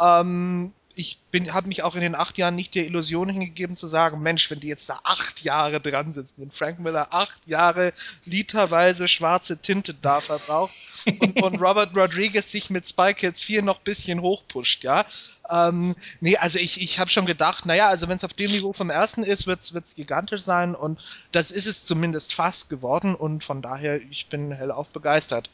[0.00, 1.18] Ähm, ich
[1.50, 4.60] habe mich auch in den acht Jahren nicht der Illusion hingegeben zu sagen, Mensch, wenn
[4.60, 7.92] die jetzt da acht Jahre dran sitzen, wenn Frank Miller acht Jahre
[8.24, 10.72] literweise schwarze Tinte da verbraucht
[11.20, 15.04] und, und Robert Rodriguez sich mit Spy Kids 4 noch bisschen hochpusht, ja.
[15.50, 18.72] Ähm, nee, also ich, ich habe schon gedacht, naja, also wenn es auf dem Niveau
[18.72, 20.98] vom ersten ist, wird's wird's gigantisch sein und
[21.30, 25.50] das ist es zumindest fast geworden und von daher, ich bin hellauf begeistert.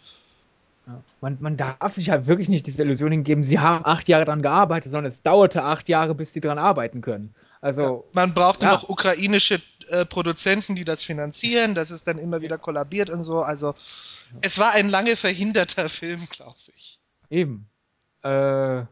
[0.86, 1.02] Ja.
[1.20, 4.42] Man, man darf sich halt wirklich nicht diese Illusion hingeben, sie haben acht Jahre dran
[4.42, 7.34] gearbeitet, sondern es dauerte acht Jahre, bis sie dran arbeiten können.
[7.60, 8.72] Also, Man brauchte Ja.
[8.72, 13.38] noch ukrainische äh, Produzenten, die das finanzieren, das ist dann immer wieder kollabiert und so.
[13.38, 13.70] Also
[14.40, 17.00] es war ein lange verhinderter Film, glaube ich.
[17.30, 17.68] eben.
[18.24, 18.82] Äh,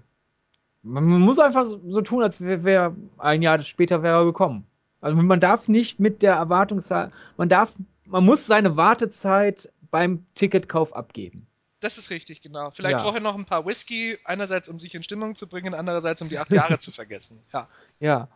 [0.83, 4.66] man, muss einfach so, so tun, als wäre wär ein Jahr später wäre er gekommen.
[5.00, 7.70] Also man darf nicht mit der Erwartungszahl, man darf,
[8.07, 11.46] man muss seine Wartezeit beim Ticketkauf abgeben.
[11.81, 12.71] Das ist richtig, genau.
[12.71, 13.05] Vielleicht Ja.
[13.05, 16.38] vorher noch ein paar Whisky, einerseits um sich in Stimmung zu bringen, andererseits um die
[16.38, 17.43] acht Jahre zu vergessen.
[17.53, 17.69] Ja.
[18.01, 18.29] Ja.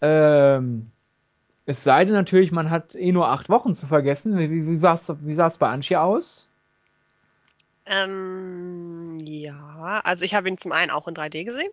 [0.00, 0.90] Ähm,
[1.66, 4.38] es sei denn natürlich, man hat eh nur acht Wochen zu vergessen.
[4.38, 6.48] Wie, wie, wie, sah es bei Antje aus?
[7.86, 11.70] Ähm, ja, also ich habe ihn zum einen auch in 3D gesehen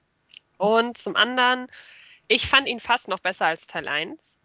[0.58, 1.68] und zum anderen,
[2.28, 4.39] ich fand ihn fast noch besser als Teil 1.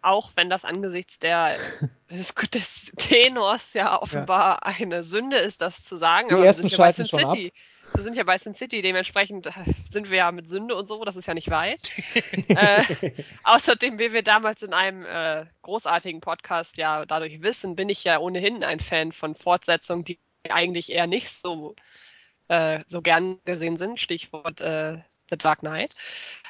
[0.00, 1.56] Auch wenn das angesichts der,
[2.10, 6.28] des, des Tenors ja offenbar eine Sünde ist, das zu sagen.
[6.28, 7.52] Die aber wir sind ja bei Sin City.
[7.94, 9.52] Wir sind ja bei Sin City, dementsprechend äh,
[9.90, 11.80] sind wir ja mit Sünde und so, das ist ja nicht weit.
[12.48, 13.12] äh,
[13.44, 18.18] außerdem, wie wir damals in einem äh, großartigen Podcast ja dadurch wissen, bin ich ja
[18.18, 21.74] ohnehin ein Fan von Fortsetzungen, die eigentlich eher nicht so,
[22.48, 23.98] äh, so gern gesehen sind.
[23.98, 24.98] Stichwort äh,
[25.30, 25.94] The Dark Knight.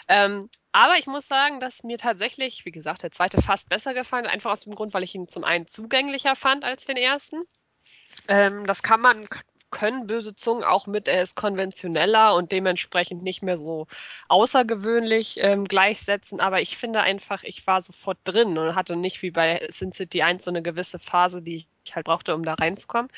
[0.08, 4.26] Ähm, aber ich muss sagen, dass mir tatsächlich, wie gesagt, der zweite fast besser gefallen
[4.26, 7.42] hat, einfach aus dem Grund, weil ich ihn zum einen zugänglicher fand als den ersten.
[8.28, 9.26] Ähm, das kann man,
[9.72, 13.88] können böse Zungen auch mit, er ist konventioneller und dementsprechend nicht mehr so
[14.28, 16.38] außergewöhnlich ähm, gleichsetzen.
[16.38, 20.22] Aber ich finde einfach, ich war sofort drin und hatte nicht wie bei Sin City
[20.22, 23.10] 1 so eine gewisse Phase, die ich halt brauchte, um da reinzukommen.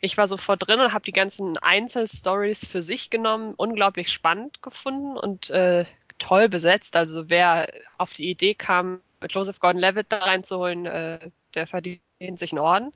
[0.00, 5.18] Ich war sofort drin und habe die ganzen Einzelstories für sich genommen, unglaublich spannend gefunden
[5.18, 5.84] und äh,
[6.18, 6.96] toll besetzt.
[6.96, 12.02] Also wer auf die Idee kam, Joseph Gordon-Levitt da reinzuholen, äh, der verdient
[12.34, 12.92] sich einen Orden.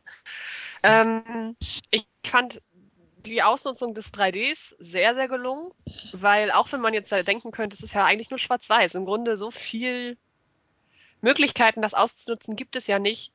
[0.82, 1.56] Ähm,
[1.90, 2.62] ich fand
[3.18, 5.72] die Ausnutzung des 3Ds sehr, sehr gelungen,
[6.12, 9.36] weil auch wenn man jetzt denken könnte, es ist ja eigentlich nur schwarz-weiß, im Grunde
[9.36, 10.16] so viel
[11.20, 13.32] Möglichkeiten, das auszunutzen, gibt es ja nicht.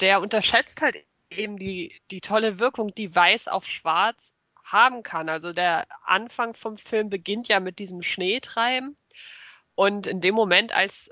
[0.00, 0.98] Der unterschätzt halt
[1.30, 4.32] eben die, die tolle Wirkung, die weiß auf schwarz
[4.64, 5.28] haben kann.
[5.28, 8.96] Also der Anfang vom Film beginnt ja mit diesem Schneetreiben
[9.74, 11.10] und in dem Moment, als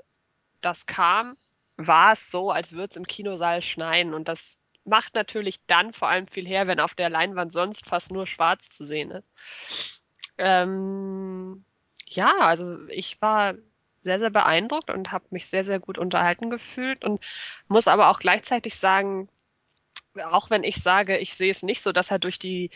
[0.61, 1.37] das kam,
[1.77, 6.09] war es so, als würde es im Kinosaal schneien und das macht natürlich dann vor
[6.09, 10.01] allem viel her, wenn auf der Leinwand sonst fast nur schwarz zu sehen ist.
[10.37, 11.63] Ähm,
[12.07, 13.55] ja, also ich war
[14.01, 17.25] sehr, sehr beeindruckt und habe mich sehr, sehr gut unterhalten gefühlt und
[17.67, 19.29] muss aber auch gleichzeitig sagen,
[20.15, 22.69] auch wenn ich sage, ich sehe es nicht so, dass er durch die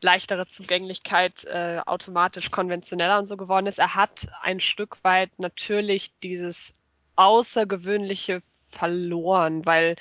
[0.00, 3.78] leichtere Zugänglichkeit äh, automatisch konventioneller und so geworden ist.
[3.78, 6.74] Er hat ein Stück weit natürlich dieses
[7.16, 9.96] Außergewöhnliche verloren, weil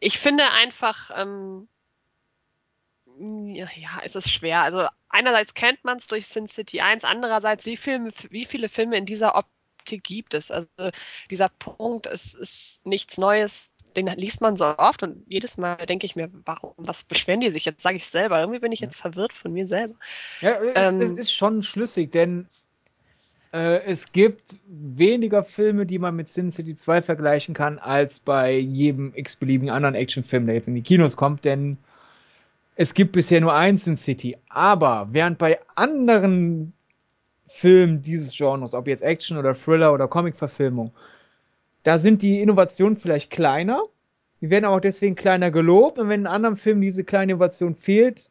[0.00, 1.68] ich finde einfach, ähm,
[3.16, 4.62] ja, es ist schwer.
[4.62, 8.96] Also einerseits kennt man es durch Sin City 1, andererseits, wie, Filme, wie viele Filme
[8.96, 10.50] in dieser Optik gibt es?
[10.50, 10.68] Also
[11.30, 16.06] dieser Punkt ist, ist nichts Neues, den liest man so oft und jedes Mal denke
[16.06, 17.64] ich mir, warum, was beschweren die sich?
[17.64, 18.40] Jetzt sage ich es selber.
[18.40, 19.94] Irgendwie bin ich jetzt verwirrt von mir selber.
[20.40, 22.46] Ja, es, Ähm, es ist schon schlüssig, denn
[23.52, 28.56] äh, es gibt weniger Filme, die man mit Sin City 2 vergleichen kann, als bei
[28.56, 31.78] jedem x-beliebigen anderen Actionfilm, der jetzt in die Kinos kommt, denn
[32.74, 34.38] es gibt bisher nur einen Sin City.
[34.48, 36.72] Aber während bei anderen
[37.46, 40.92] Filmen dieses Genres, ob jetzt Action oder Thriller oder Comic-Verfilmung,
[41.82, 43.82] da sind die Innovationen vielleicht kleiner.
[44.40, 45.98] Die werden auch deswegen kleiner gelobt.
[45.98, 48.30] Und wenn in anderen Filmen diese kleine Innovation fehlt,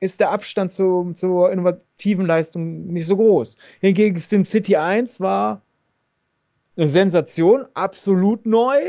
[0.00, 3.56] ist der Abstand zu, zur innovativen Leistung nicht so groß.
[3.80, 5.62] Hingegen Sin City 1 war
[6.76, 8.80] eine Sensation, absolut neu.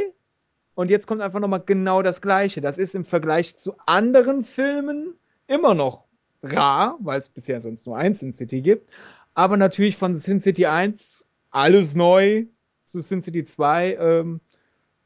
[0.76, 2.62] Und jetzt kommt einfach nochmal genau das Gleiche.
[2.62, 5.14] Das ist im Vergleich zu anderen Filmen
[5.46, 6.06] immer noch
[6.42, 8.90] rar, weil es bisher sonst nur ein Sin City gibt.
[9.34, 12.46] Aber natürlich von Sin City 1 alles neu
[12.94, 13.96] zu Sin City 2.
[13.96, 14.40] Ähm,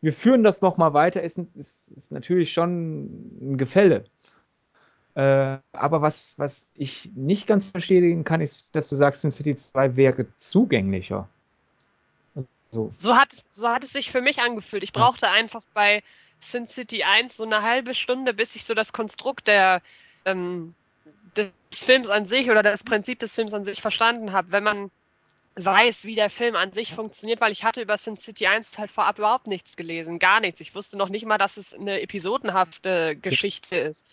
[0.02, 1.24] wir führen das nochmal weiter.
[1.24, 4.06] Ist, ist, ist natürlich schon ein Gefälle.
[5.16, 9.56] Äh, aber was, was ich nicht ganz verstehen kann, ist, dass du sagst, Sin City
[9.56, 11.28] 2 wäre zugänglicher.
[12.72, 12.92] So.
[12.96, 14.84] So hat, es, so hat es sich für mich angefühlt.
[14.84, 16.04] Ich brauchte einfach bei
[16.40, 19.82] Sin City 1 so eine halbe Stunde, bis ich so das Konstrukt der,
[20.26, 20.76] ähm,
[21.36, 24.52] des Films an sich oder das Prinzip des Films an sich verstanden habe.
[24.52, 24.92] Wenn man
[25.58, 28.92] weiß, wie der Film an sich funktioniert, weil ich hatte über Sin City 1 halt
[28.92, 30.62] vorab überhaupt nichts gelesen, gar nichts.
[30.62, 34.06] Ich wusste noch nicht mal, dass es eine episodenhafte Geschichte ist.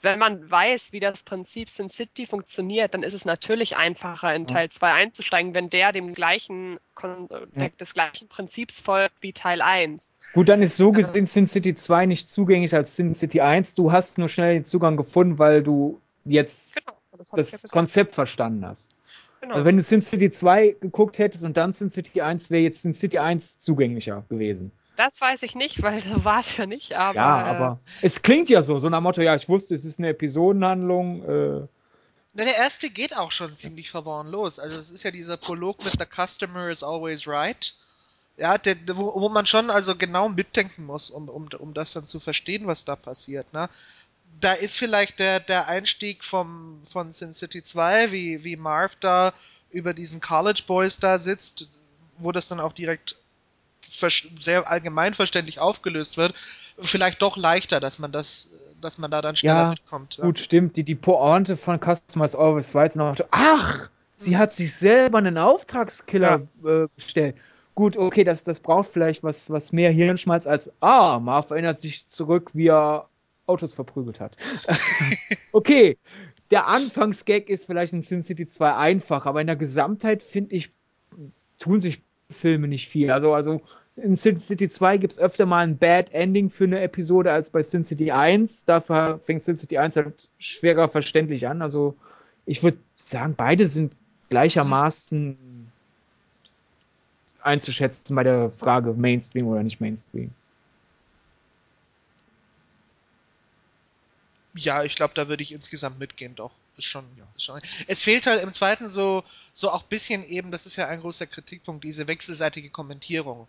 [0.00, 4.46] Wenn man weiß, wie das Prinzip Sin City funktioniert, dann ist es natürlich einfacher, in
[4.46, 7.68] Teil 2 einzusteigen, wenn der dem gleichen, Ja.
[7.80, 10.00] des gleichen Prinzips folgt wie Teil 1.
[10.32, 13.74] Gut, dann ist so gesehen Sin City 2 nicht zugänglich als Sin City 1.
[13.74, 17.70] Du hast nur schnell den Zugang gefunden, weil du jetzt Genau, das ja das.
[17.70, 18.90] Konzept verstanden hast.
[19.40, 19.54] Genau.
[19.54, 22.82] Also wenn du Sin City 2 geguckt hättest und dann Sin City 1, wäre jetzt
[22.82, 24.72] Sin City 1 zugänglicher gewesen.
[24.96, 26.96] Das weiß ich nicht, weil so war es ja nicht.
[26.96, 29.84] Aber, ja, äh, aber es klingt ja so, so nach Motto, ja, ich wusste, es
[29.84, 31.22] ist eine Episodenhandlung.
[31.22, 31.66] Äh,
[32.34, 34.58] Na, der erste geht auch schon ziemlich verworren los.
[34.58, 37.74] Also es ist ja dieser Prolog mit The Customer is always right.
[38.38, 42.06] Ja, der, wo, wo man schon also genau mitdenken muss, um, um, um das dann
[42.06, 43.52] zu verstehen, was da passiert.
[43.52, 43.68] Ne?
[44.40, 49.32] Da ist vielleicht der, der Einstieg vom, von Sin City 2, wie, wie Marv da
[49.70, 51.70] über diesen College Boys da sitzt,
[52.18, 53.16] wo das dann auch direkt
[53.80, 56.34] sehr allgemeinverständlich aufgelöst wird,
[56.78, 60.18] vielleicht doch leichter, dass man das, dass man da dann schneller Ja, mitkommt.
[60.18, 60.24] Ja.
[60.24, 60.76] Gut, stimmt.
[60.76, 65.38] Die, die Pointe von Customers Always war jetzt noch, ach, sie hat sich selber einen
[65.38, 67.36] Auftragskiller äh, bestellt.
[67.74, 72.06] Gut, okay, das, das braucht vielleicht was, was mehr Hirnschmalz als, ah, Marv erinnert sich
[72.08, 73.08] zurück, wie er
[73.48, 74.36] Autos verprügelt hat.
[75.52, 75.96] okay,
[76.50, 80.70] der Anfangsgag ist vielleicht in SimCity 2 einfach, aber in der Gesamtheit finde ich,
[81.58, 83.10] tun sich Filme nicht viel.
[83.10, 83.60] Also, also
[83.96, 87.62] in SimCity 2 gibt es öfter mal ein Bad Ending für eine Episode als bei
[87.62, 88.64] SimCity 1.
[88.64, 91.62] Dafür fängt SimCity 1 halt schwerer verständlich an.
[91.62, 91.96] Also
[92.46, 93.94] ich würde sagen, beide sind
[94.28, 95.36] gleichermaßen
[97.42, 100.30] einzuschätzen bei der Frage Mainstream oder nicht Mainstream.
[104.58, 106.52] Ja, ich glaube, da würde ich insgesamt mitgehen, doch.
[106.76, 107.04] Ist schon,
[107.36, 107.60] ist schon.
[107.86, 111.26] Es fehlt halt im zweiten so, so auch bisschen eben, das ist ja ein großer
[111.26, 113.48] Kritikpunkt, diese wechselseitige Kommentierung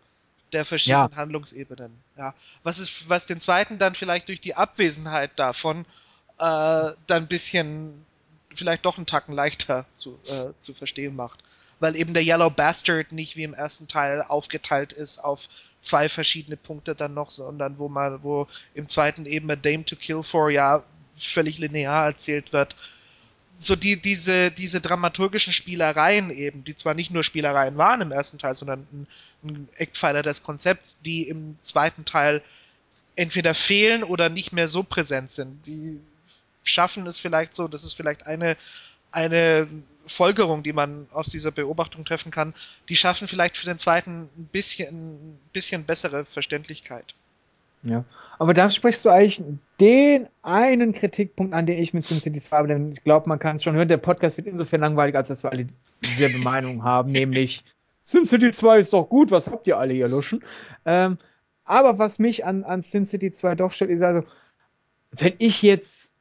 [0.52, 1.18] der verschiedenen Ja.
[1.18, 1.92] Handlungsebenen.
[2.18, 2.34] Ja.
[2.64, 5.86] Was ist, was den zweiten dann vielleicht durch die Abwesenheit davon
[6.40, 8.06] äh, dann ein bisschen
[8.56, 11.44] vielleicht doch einen Tacken leichter zu, äh, zu verstehen macht.
[11.80, 15.48] Weil eben der Yellow Bastard nicht wie im ersten Teil aufgeteilt ist auf
[15.82, 19.96] zwei verschiedene Punkte dann noch, sondern wo man, wo im zweiten eben A Dame to
[19.96, 20.84] Kill For ja
[21.16, 22.76] völlig linear erzählt wird.
[23.58, 28.38] So die, diese, diese dramaturgischen Spielereien eben, die zwar nicht nur Spielereien waren im ersten
[28.38, 29.08] Teil, sondern ein,
[29.44, 32.42] ein Eckpfeiler des Konzepts, die im zweiten Teil
[33.18, 35.68] entweder fehlen oder nicht mehr so präsent sind.
[35.68, 36.00] Die
[36.64, 38.56] schaffen es vielleicht so, das ist vielleicht eine,
[39.12, 39.68] eine
[40.08, 42.54] Folgerung, die man aus dieser Beobachtung treffen kann,
[42.90, 47.14] die schaffen vielleicht für den zweiten ein bisschen, ein bisschen bessere Verständlichkeit.
[47.84, 48.04] Ja.
[48.38, 49.42] Aber da sprichst du eigentlich
[49.80, 53.58] den einen Kritikpunkt an, den ich mit SimCity 2 habe, denn ich glaube, man kann
[53.58, 55.68] es schon hören, der Podcast wird insofern langweilig, als dass wir alle
[56.04, 57.64] dieselbe Meinung haben, nämlich
[58.06, 60.44] SimCity 2 ist doch gut, was habt ihr alle hier luschen?
[60.86, 61.18] Ähm,
[61.64, 64.28] aber was mich an, an SimCity 2 doch stört, ist also,
[65.12, 66.14] wenn ich jetzt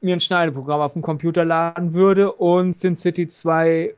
[0.00, 3.94] mir ein Schneideprogramm auf dem Computer laden würde und SimCity 2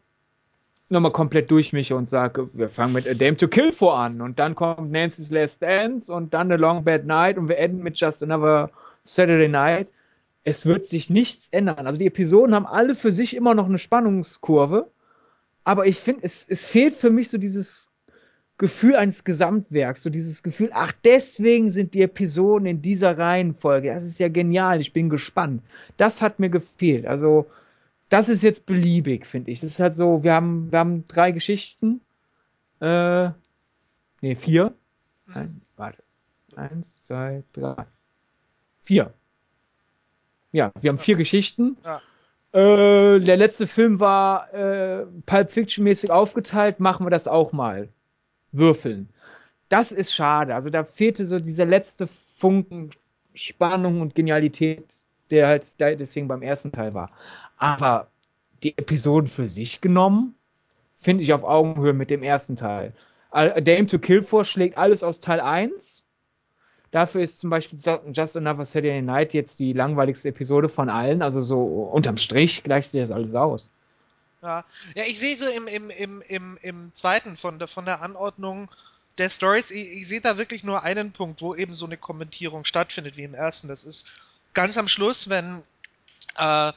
[0.91, 4.39] nochmal komplett durchmische und sage, wir fangen mit A Dame to Kill vor an und
[4.39, 7.99] dann kommt Nancy's Last Dance und dann A Long Bad Night und wir enden mit
[7.99, 8.71] Just Another
[9.05, 9.89] Saturday Night.
[10.45, 11.87] Es wird sich nichts ändern.
[11.87, 14.91] Also die Episoden haben alle für sich immer noch eine Spannungskurve,
[15.65, 17.91] aber ich finde, es, es fehlt für mich so dieses
[18.59, 23.89] Gefühl eines Gesamtwerks, so dieses Gefühl, ach, deswegen sind die Episoden in dieser Reihenfolge.
[23.89, 25.63] Das ist ja genial, ich bin gespannt.
[25.97, 27.07] Das hat mir gefehlt.
[27.07, 27.47] Also,
[28.09, 29.61] das ist jetzt beliebig, finde ich.
[29.61, 32.01] Das ist halt so, wir haben, wir haben drei Geschichten.
[32.81, 33.31] Äh,
[34.21, 34.75] nee, vier.
[35.33, 36.03] Ein, warte.
[36.57, 37.87] Eins, zwei, drei.
[38.83, 39.13] Vier.
[40.53, 41.77] Ja, wir haben vier Geschichten.
[41.85, 42.01] Ja.
[42.53, 46.81] Äh, der letzte Film war äh, Pulp Fiction mäßig aufgeteilt.
[46.81, 47.89] Machen wir das auch mal.
[48.53, 49.11] Würfeln.
[49.69, 50.55] Das ist schade.
[50.55, 52.91] Also da fehlte so dieser letzte Funken
[53.35, 54.97] Spannung und Genialität,
[55.31, 57.11] der halt deswegen beim ersten Teil war.
[57.57, 58.09] Aber
[58.63, 60.35] die Episoden für sich genommen,
[60.99, 62.93] finde ich auf Augenhöhe mit dem ersten Teil.
[63.31, 66.03] A Dame to Kill vorschlägt alles aus Teil 1.
[66.91, 67.79] Dafür ist zum Beispiel
[68.13, 71.21] Just Another Saturday Night jetzt die langweiligste Episode von allen.
[71.21, 73.71] Also so unterm Strich gleicht sich das alles aus.
[74.43, 74.65] Ja,
[74.97, 78.71] ja ich sehe so im, im, im, im, im zweiten von der, von der Anordnung
[79.19, 82.65] der Stories, ich, ich sehe da wirklich nur einen Punkt, wo eben so eine Kommentierung
[82.65, 83.69] stattfindet wie im ersten.
[83.69, 84.28] Das ist
[84.59, 85.63] ganz am Schluss, wenn
[86.37, 86.73] äh,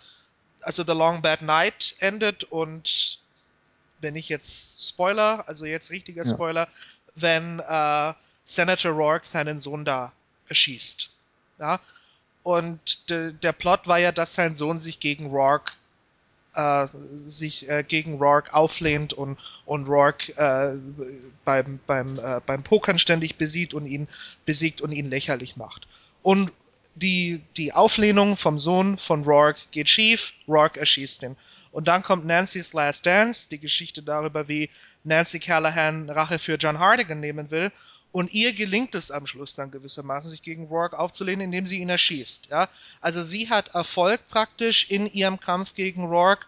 [0.62, 3.18] also The Long Bad Night endet und
[4.02, 6.30] wenn ich jetzt Spoiler, also jetzt richtiger Ja.
[6.30, 6.68] Spoiler,
[7.16, 8.14] wenn äh,
[8.44, 10.14] Senator Rourke seinen Sohn da
[10.48, 11.10] erschießt.
[11.60, 11.80] Ja?
[12.44, 15.72] Und de, der Plot war ja, dass sein Sohn sich gegen Rourke
[16.54, 20.78] äh, sich äh, gegen Rourke auflehnt und, und Rourke äh,
[21.46, 24.08] beim, beim, äh, beim Pokern ständig besiegt und ihn
[24.46, 25.88] besiegt und ihn lächerlich macht.
[26.22, 26.52] Und
[26.96, 31.36] die, die Auflehnung vom Sohn von Rourke geht schief, Rourke erschießt ihn.
[31.72, 34.70] Und dann kommt Nancy's Last Dance, die Geschichte darüber, wie
[35.04, 37.72] Nancy Callahan Rache für John Hardigan nehmen will.
[38.12, 41.88] Und ihr gelingt es am Schluss dann gewissermaßen, sich gegen Rourke aufzulehnen, indem sie ihn
[41.90, 42.48] erschießt.
[42.48, 42.68] Ja?
[43.00, 46.46] Also sie hat Erfolg praktisch in ihrem Kampf gegen Rourke.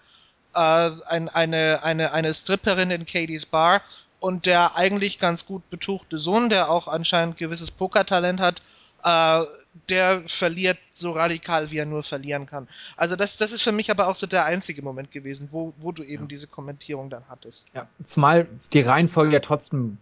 [0.54, 3.82] Äh, ein, eine, eine, eine Stripperin in Katie's Bar
[4.20, 8.62] und der eigentlich ganz gut betuchte Sohn, der auch anscheinend gewisses Pokertalent hat,
[9.04, 9.42] äh,
[9.90, 12.68] der verliert so radikal, wie er nur verlieren kann.
[12.96, 15.92] Also das, das ist für mich aber auch so der einzige Moment gewesen, wo, wo
[15.92, 17.70] du eben diese Kommentierung dann hattest.
[17.74, 19.98] Ja, zumal die Reihenfolge ja trotzdem,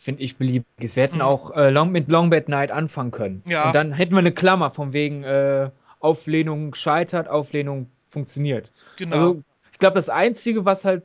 [0.00, 0.96] finde ich, beliebig ist.
[0.96, 1.22] Wir hätten Mhm.
[1.22, 3.42] auch äh, Long, mit Long Bad Night anfangen können.
[3.46, 3.66] Ja.
[3.66, 5.70] Und dann hätten wir eine Klammer von wegen, äh,
[6.00, 8.70] Auflehnung scheitert, Auflehnung funktioniert.
[8.96, 9.16] Genau.
[9.16, 11.02] Also, ich glaube, das Einzige, was halt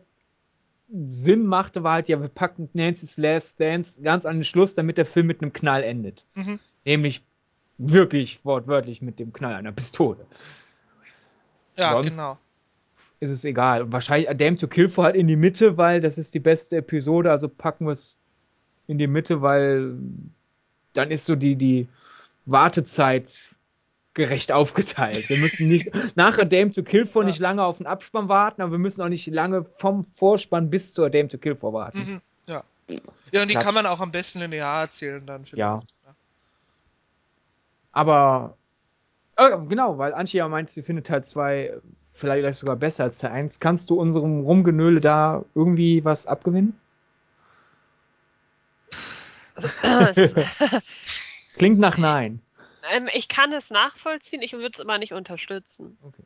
[1.08, 4.98] Sinn machte, war halt, ja, wir packen Nancy's Last Dance ganz an den Schluss, damit
[4.98, 6.26] der Film mit einem Knall endet.
[6.36, 6.60] Mhm.
[6.86, 7.24] Nämlich
[7.78, 10.26] wirklich wortwörtlich mit dem Knall einer Pistole.
[11.78, 12.38] ja, sonst- genau.
[13.20, 13.84] Ist es egal.
[13.84, 16.40] Und wahrscheinlich A Damn to Kill for halt in die Mitte, weil das ist die
[16.42, 18.20] beste Episode, also packen wir es
[18.88, 19.94] in die Mitte, weil
[20.92, 21.88] dann ist so die, die
[22.46, 23.56] Wartezeit
[24.14, 25.28] gerecht aufgeteilt.
[25.30, 27.30] Wir müssen nicht nach A Damn to Kill for Ja.
[27.30, 30.94] nicht lange auf den Abspann warten, aber wir müssen auch nicht lange vom Vorspann bis
[30.94, 31.98] zu A Damn to Kill for warten.
[32.00, 32.22] Mhm.
[32.48, 32.64] Ja.
[33.32, 33.64] Ja, und die Klar.
[33.64, 35.46] kann man auch am besten linear erzählen dann.
[35.54, 35.80] Ja.
[37.94, 38.58] Aber
[39.38, 41.80] äh, genau, weil Antje ja meint, sie findet Teil 2
[42.12, 43.60] vielleicht sogar besser als Teil 1.
[43.60, 46.80] Kannst du unserem Rumgenöle da irgendwie was abgewinnen?
[51.56, 52.42] Klingt nach Nein.
[52.92, 55.98] Ähm, ich kann es nachvollziehen, ich würde es aber nicht unterstützen.
[56.02, 56.24] Okay.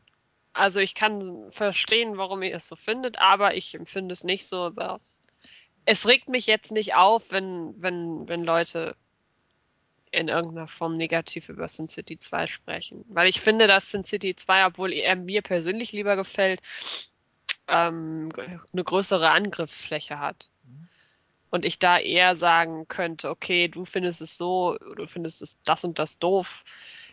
[0.53, 4.63] Also ich kann verstehen, warum ihr es so findet, aber ich empfinde es nicht so.
[4.63, 4.99] Aber
[5.86, 8.95] es regt mich jetzt nicht auf, wenn, wenn, wenn Leute
[10.11, 13.05] in irgendeiner Form negativ über Sin City 2 sprechen.
[13.09, 16.61] Weil ich finde, dass Sin City 2, obwohl er mir persönlich lieber gefällt,
[17.67, 18.29] ähm,
[18.71, 20.47] eine größere Angriffsfläche hat.
[21.49, 25.83] Und ich da eher sagen könnte, okay, du findest es so, du findest es das
[25.83, 26.63] und das doof.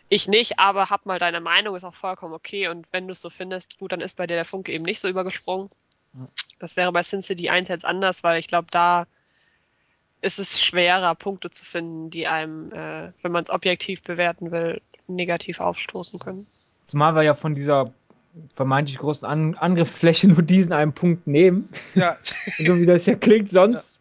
[0.09, 2.67] Ich nicht, aber hab mal deine Meinung, ist auch vollkommen okay.
[2.67, 4.99] Und wenn du es so findest, gut, dann ist bei dir der Funke eben nicht
[4.99, 5.69] so übergesprungen.
[6.59, 9.07] Das wäre bei Sin City 1 jetzt anders, weil ich glaube, da
[10.21, 14.81] ist es schwerer, Punkte zu finden, die einem, äh, wenn man es objektiv bewerten will,
[15.07, 16.47] negativ aufstoßen können.
[16.85, 17.93] Zumal wir ja von dieser
[18.55, 21.69] vermeintlich großen An Angriffsfläche nur diesen einen Punkt nehmen.
[21.93, 23.97] Ja, so wie das ja klingt, sonst.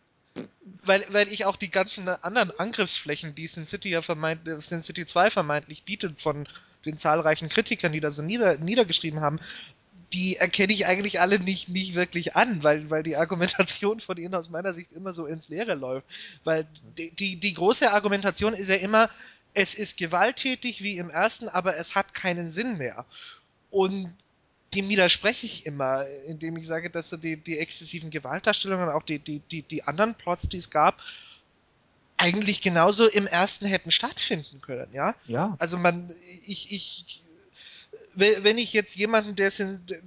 [0.82, 4.82] weil, weil ich auch die ganzen anderen Angriffsflächen, die Sin City ja vermeint, äh, Sin
[4.82, 6.46] City 2 vermeintlich bietet von
[6.84, 9.38] den zahlreichen Kritikern, die da so nieder, niedergeschrieben haben,
[10.14, 14.34] die erkenne ich eigentlich alle nicht, nicht wirklich an, weil, weil die Argumentation von ihnen
[14.34, 16.06] aus meiner Sicht immer so ins Leere läuft.
[16.44, 19.10] Weil die, die, die große Argumentation ist ja immer,
[19.54, 23.04] es ist gewalttätig wie im ersten, aber es hat keinen Sinn mehr.
[23.70, 24.12] Und
[24.74, 29.18] dem widerspreche ich immer, indem ich sage, dass so die, die exzessiven Gewaltdarstellungen, auch die,
[29.18, 31.02] die, die, die anderen Plots, die es gab,
[32.16, 35.14] eigentlich genauso im ersten hätten stattfinden können, ja.
[35.26, 35.56] Ja.
[35.58, 36.08] Also man,
[36.46, 37.24] ich, ich,
[38.14, 39.50] wenn ich jetzt jemanden, der,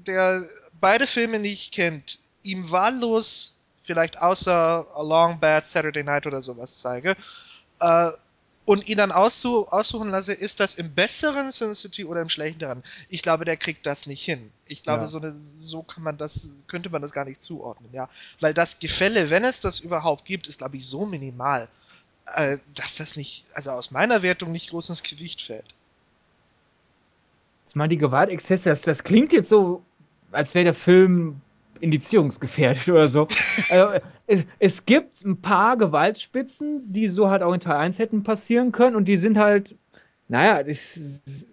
[0.05, 0.47] der
[0.79, 6.79] beide Filme nicht kennt, ihm wahllos, vielleicht außer A Long Bad Saturday Night oder sowas
[6.81, 7.15] zeige,
[7.79, 8.11] äh,
[8.65, 12.83] und ihn dann aussu aussuchen lasse, ist das im besseren Sin City oder im schlechteren?
[13.07, 14.51] Ich glaube, der kriegt das nicht hin.
[14.67, 15.07] Ich glaube, Ja.
[15.07, 18.09] so, eine, so kann man das, könnte man das gar nicht zuordnen, ja.
[18.41, 21.69] Weil das Gefälle, wenn es das überhaupt gibt, ist, glaube ich, so minimal,
[22.35, 25.73] äh, dass das nicht, also aus meiner Wertung nicht groß ins Gewicht fällt.
[27.67, 29.83] Zumal die Gewaltexzesse, das, das klingt jetzt so,
[30.31, 31.41] als wäre der Film
[31.81, 33.21] indizierungsgefährdet oder so.
[33.71, 38.23] also, es, es gibt ein paar Gewaltspitzen, die so halt auch in Teil 1 hätten
[38.23, 39.75] passieren können und die sind halt,
[40.29, 40.99] naja, das,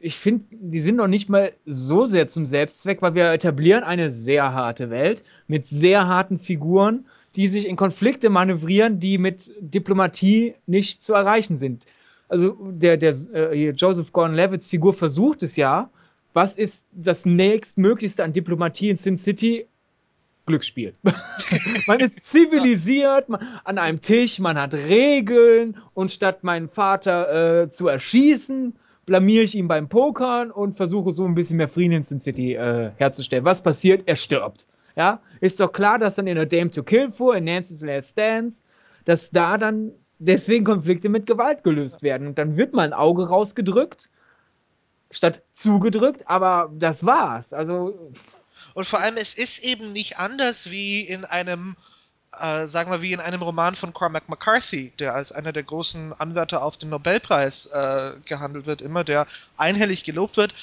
[0.01, 4.11] ich finde, die sind noch nicht mal so sehr zum Selbstzweck, weil wir etablieren eine
[4.11, 7.07] sehr harte Welt mit sehr harten Figuren,
[7.37, 11.85] die sich in Konflikte manövrieren, die mit Diplomatie nicht zu erreichen sind.
[12.29, 15.91] Also der, der äh, Joseph Gordon-Levitt's Figur versucht es ja.
[16.35, 19.66] Was ist das nächstmöglichste an Diplomatie in SimCity?
[20.47, 20.95] Glücksspiel.
[21.87, 27.70] man ist zivilisiert, man, an einem Tisch, man hat Regeln und statt meinen Vater äh,
[27.70, 28.74] zu erschießen,
[29.07, 32.55] blamiere ich ihn beim Pokern und versuche so ein bisschen mehr Frieden in Sin City
[32.55, 33.45] äh, herzustellen.
[33.45, 34.03] Was passiert?
[34.07, 34.66] Er stirbt.
[34.97, 38.18] Ja, ist doch klar, dass dann in A Dame to Kill vor, in Nancy's Last
[38.18, 38.62] Dance,
[39.05, 42.26] dass da dann deswegen Konflikte mit Gewalt gelöst werden.
[42.26, 44.11] Und dann wird mal ein Auge rausgedrückt,
[45.15, 47.53] statt zugedrückt, aber das war's.
[47.53, 48.12] Also,
[48.75, 51.77] Und vor allem, es ist eben nicht anders wie in einem,
[52.41, 56.12] äh, sagen wir, wie in einem Roman von Cormac McCarthy, der als einer der großen
[56.12, 60.55] Anwärter auf den Nobelpreis äh, gehandelt wird, immer, der einhellig gelobt wird.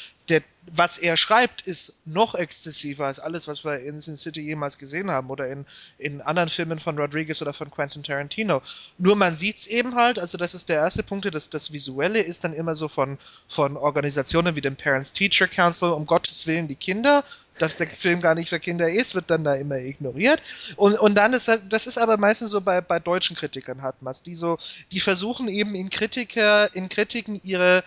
[0.74, 5.09] Was er schreibt, ist noch exzessiver als alles, was wir in Sin City jemals gesehen
[5.09, 5.66] haben oder in,
[5.97, 8.62] in anderen Filmen von Rodriguez oder von Quentin Tarantino.
[8.99, 12.43] Nur man sieht's eben halt, also das ist der erste Punkt, das, das Visuelle ist
[12.43, 16.76] dann immer so von, von Organisationen wie dem Parents Teacher Council, um Gottes Willen die
[16.76, 17.24] Kinder,
[17.57, 20.43] dass der Film gar nicht für Kinder ist, wird dann da immer ignoriert.
[20.76, 24.01] Und, und dann ist das, das ist aber meistens so bei, bei deutschen Kritikern hat
[24.01, 24.57] man die so,
[24.91, 27.84] die versuchen eben in Kritiker, in Kritiken ihre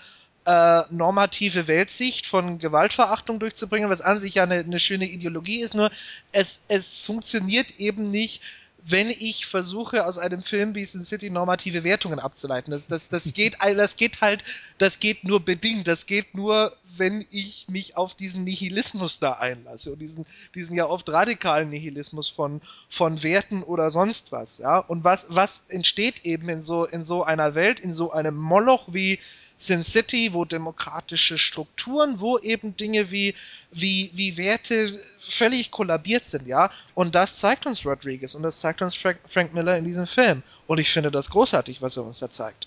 [0.46, 5.74] äh, normative Weltsicht von Gewaltverachtung durchzubringen, was an sich ja eine, eine schöne Ideologie ist,
[5.74, 5.90] nur
[6.32, 8.42] es, es funktioniert eben nicht,
[8.86, 12.70] wenn ich versuche, aus einem Film wie Sin City normative Wertungen abzuleiten.
[12.70, 14.44] Das, das, das, geht, das geht halt,
[14.76, 15.88] das geht nur bedingt.
[15.88, 20.86] Das geht nur, wenn ich mich auf diesen Nihilismus da einlasse und diesen, diesen ja
[20.86, 24.58] oft radikalen Nihilismus von, von Werten oder sonst was.
[24.58, 24.78] Ja?
[24.78, 28.88] Und was, was entsteht eben in so, in so einer Welt, in so einem Moloch
[28.92, 29.18] wie
[29.56, 33.34] Sin City, wo demokratische Strukturen, wo eben Dinge wie,
[33.70, 34.88] wie, wie Werte
[35.20, 36.70] völlig kollabiert sind, ja.
[36.94, 40.42] Und das zeigt uns Rodriguez und das zeigt uns Frank, Frank Miller in diesem Film.
[40.66, 42.66] Und ich finde das großartig, was er uns da zeigt.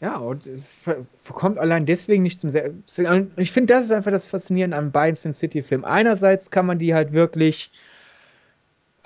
[0.00, 0.76] Ja, und es
[1.28, 3.00] kommt allein deswegen nicht zum Selbst.
[3.36, 5.84] Ich finde, das ist einfach das Faszinierende an beiden Sin City-Filmen.
[5.84, 7.70] Einerseits kann man die halt wirklich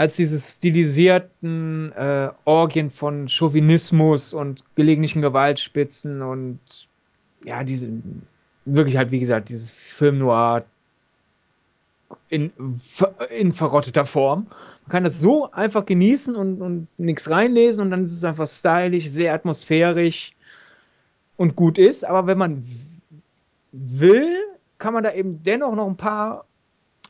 [0.02, 6.58] als diese stilisierten äh, Orgien von Chauvinismus und gelegentlichen Gewaltspitzen und
[7.44, 7.88] ja, diese
[8.64, 10.64] wirklich halt, wie gesagt, dieses Film noir
[12.30, 12.50] in,
[13.30, 14.48] in verrotteter Form.
[14.86, 18.48] Man kann das so einfach genießen und, und nichts reinlesen und dann ist es einfach
[18.48, 20.32] stylisch, sehr atmosphärisch
[21.36, 22.04] und gut ist.
[22.04, 22.66] Aber wenn man
[23.70, 24.36] will,
[24.78, 26.44] kann man da eben dennoch noch ein paar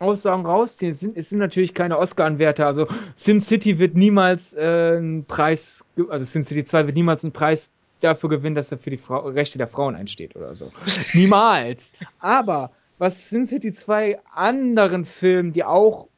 [0.02, 0.90] Aussagen rausziehen.
[0.90, 2.66] Es sind, es sind natürlich keine Oscar-Anwärter.
[2.66, 2.86] Also
[3.16, 7.70] Sin City wird niemals äh, einen Preis, also Sin City 2 wird niemals einen Preis
[8.00, 10.72] dafür gewinnen, dass er für die Frau, Rechte der Frauen einsteht oder so.
[11.14, 11.92] niemals.
[12.18, 16.08] Aber was Sin City 2 anderen Filmen, die auch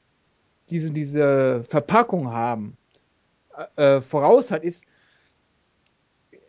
[0.70, 2.76] diese, diese Verpackung haben,
[3.76, 4.84] äh, voraus hat, ist,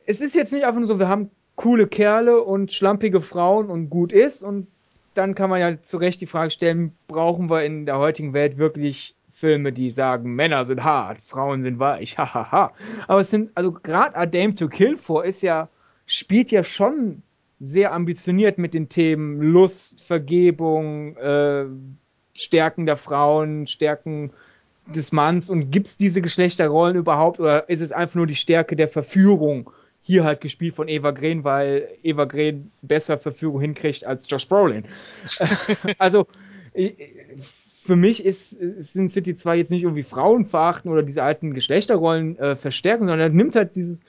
[0.06, 3.90] es ist jetzt nicht einfach nur so, wir haben coole Kerle und schlampige Frauen und
[3.90, 4.68] gut ist und
[5.18, 8.58] dann kann man ja zu Recht die Frage stellen, brauchen wir in der heutigen Welt
[8.58, 12.74] wirklich Filme, die sagen, Männer sind hart, Frauen sind weich, hahaha.
[13.08, 15.70] Aber es sind, also gerade A Dame to Kill for ist ja,
[16.06, 17.22] spielt ja schon
[17.60, 21.66] sehr ambitioniert mit den Themen Lust, Vergebung, äh,
[22.34, 24.32] Stärken der Frauen, Stärken
[24.88, 28.76] des Manns und gibt es diese Geschlechterrollen überhaupt oder ist es einfach nur die Stärke
[28.76, 29.72] der Verführung?
[30.06, 34.86] Hier halt gespielt von Eva Green, weil Eva Green besser Verfügung hinkriegt als Josh Brolin.
[36.00, 36.28] also
[37.84, 42.38] für mich ist Sin City 2 jetzt nicht irgendwie Frauen verachten oder diese alten Geschlechterrollen
[42.38, 44.04] äh, verstärken, sondern er nimmt halt dieses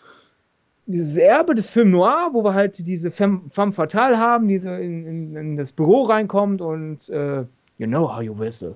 [0.84, 5.06] dieses Erbe des Film Noir, wo wir halt diese Femme, Femme Fatale haben, die in,
[5.06, 7.38] in, in, das Büro reinkommt und äh,
[7.78, 8.74] you know how you whistle.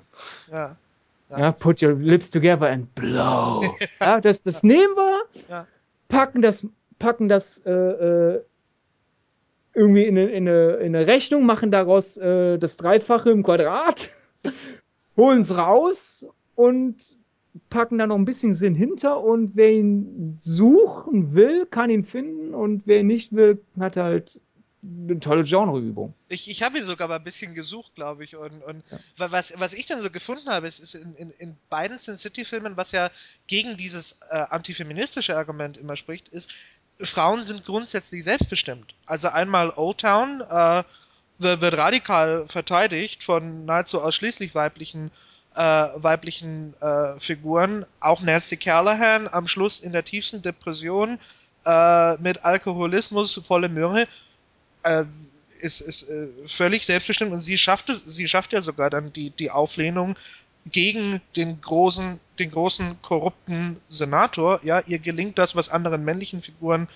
[0.51, 0.77] Ja.
[1.29, 1.39] Ja.
[1.39, 1.53] ja.
[1.53, 3.63] put your lips together and blow.
[4.01, 5.67] ja, das, das nehmen wir,
[6.09, 6.67] packen das
[7.01, 8.45] packen das äh, äh,
[9.75, 14.11] irgendwie in eine, in, eine, in eine, Rechnung, machen daraus äh, das Dreifache im Quadrat,
[15.17, 17.17] holen es raus und
[17.69, 22.55] packen da noch ein bisschen Sinn hinter und wer ihn suchen will, kann ihn finden
[22.55, 24.41] und wer ihn nicht will, hat halt
[24.83, 26.15] eine tolle Genreübung.
[26.29, 28.37] Ich, ich habe ihn sogar mal ein bisschen gesucht, glaube ich.
[28.37, 29.31] Und, und ja.
[29.31, 32.77] was, was ich dann so gefunden habe, ist, ist in, in, in beiden Sin City-Filmen,
[32.77, 33.11] was ja
[33.47, 36.53] gegen dieses äh, antifeministische Argument immer spricht, ist,
[37.03, 38.95] Frauen sind grundsätzlich selbstbestimmt.
[39.07, 40.83] Also einmal Old Town äh,
[41.39, 45.11] wird radikal verteidigt von nahezu ausschließlich weiblichen
[45.55, 47.87] äh, weiblichen äh, Figuren.
[48.01, 51.19] Auch Nancy Callahan am Schluss in der tiefsten Depression
[51.65, 54.07] äh, mit Alkoholismus, volle Möhre,
[54.85, 55.05] äh,
[55.61, 59.31] ist, ist äh, völlig selbstbestimmt und sie schafft es, sie schafft ja sogar dann die,
[59.31, 60.17] die Auflehnung
[60.67, 64.61] gegen den großen, den großen korrupten Senator.
[64.63, 66.89] Ja, ihr gelingt das, was anderen männlichen Figuren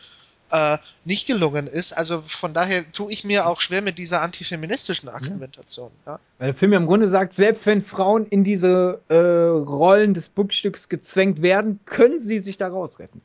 [0.50, 1.92] äh, nicht gelungen ist.
[1.92, 5.90] Also von daher tue ich mir auch schwer mit dieser antifeministischen Argumentation.
[6.06, 6.20] Ja.
[6.38, 10.28] Weil der Film ja im Grunde sagt, selbst wenn Frauen in diese äh, Rollen des
[10.28, 13.20] Buchstücks gezwängt werden, können sie sich da rausretten.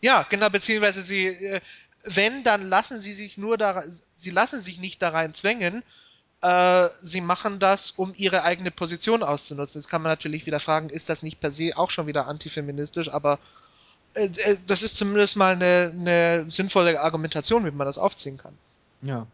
[0.00, 1.60] Ja, genau, beziehungsweise sie, äh,
[2.06, 3.82] wenn, dann lassen sie sich nur da,
[4.14, 5.82] sie lassen sich nicht da rein zwängen,
[6.42, 9.80] äh, sie machen das, um ihre eigene Position auszunutzen.
[9.80, 13.08] Jetzt kann man natürlich wieder fragen, ist das nicht per se auch schon wieder antifeministisch,
[13.08, 13.38] aber
[14.14, 18.54] äh, äh, das ist zumindest mal eine, eine sinnvolle Argumentation, wie man das aufziehen kann.
[19.02, 19.26] Ja.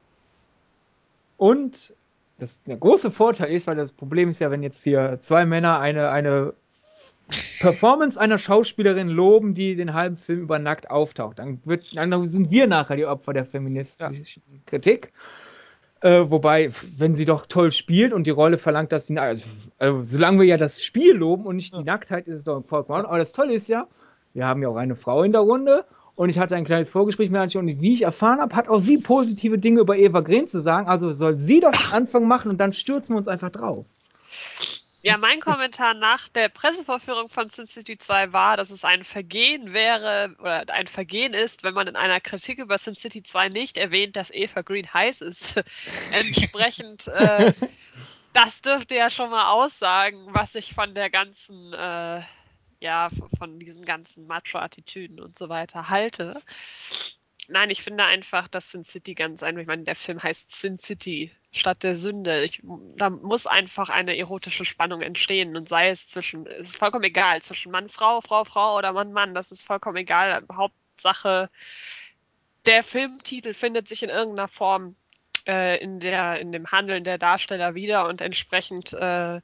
[1.37, 1.95] Und
[2.39, 5.79] das, der große Vorteil ist, weil das Problem ist ja, wenn jetzt hier zwei Männer
[5.79, 6.55] eine, eine
[7.61, 12.51] Performance einer Schauspielerin loben, die den halben Film über nackt auftaucht, dann, wird, dann sind
[12.51, 14.59] wir nachher die Opfer der feministischen ja.
[14.67, 15.13] Kritik.
[16.03, 19.45] Äh, wobei, wenn sie doch toll spielt und die Rolle verlangt, dass sie, also,
[19.79, 23.05] also solange wir ja das Spiel loben und nicht die Nacktheit, ist es doch vollkommen.
[23.05, 23.87] Aber das Tolle ist ja,
[24.33, 25.85] wir haben ja auch eine Frau in der Runde
[26.15, 28.79] und ich hatte ein kleines Vorgespräch mit ihr und wie ich erfahren habe, hat auch
[28.79, 30.89] sie positive Dinge über Eva Green zu sagen.
[30.89, 33.85] Also soll sie doch Anfang machen und dann stürzen wir uns einfach drauf.
[35.03, 39.73] Ja, mein Kommentar nach der Pressevorführung von Sin City 2 war, dass es ein Vergehen
[39.73, 43.79] wäre oder ein Vergehen ist, wenn man in einer Kritik über Sin City 2 nicht
[43.79, 45.57] erwähnt, dass Eva Green heiß ist.
[46.13, 47.53] Entsprechend, äh,
[48.35, 52.23] das dürfte ja schon mal aussagen, was ich von der ganzen äh,
[52.81, 56.43] ja, von diesen ganzen Macho-Attitüden und so weiter halte.
[57.51, 60.79] Nein, ich finde einfach, dass Sin City ganz einfach, ich meine, der Film heißt Sin
[60.79, 62.45] City statt der Sünde.
[62.45, 62.63] Ich,
[62.97, 67.43] da muss einfach eine erotische Spannung entstehen und sei es zwischen, es ist vollkommen egal,
[67.43, 70.45] zwischen Mann, Frau, Frau, Frau oder Mann, Mann, das ist vollkommen egal.
[70.53, 71.51] Hauptsache,
[72.67, 74.95] der Filmtitel findet sich in irgendeiner Form
[75.47, 79.41] äh, in, der, in dem Handeln der Darsteller wieder und entsprechend, äh,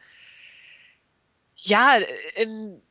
[1.56, 1.96] ja,
[2.36, 2.82] in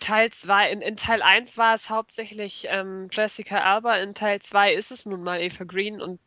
[0.00, 4.74] Teil 2, in, in, Teil 1 war es hauptsächlich ähm, Jessica Alba, in Teil 2
[4.74, 6.20] ist es nun mal Eva Green und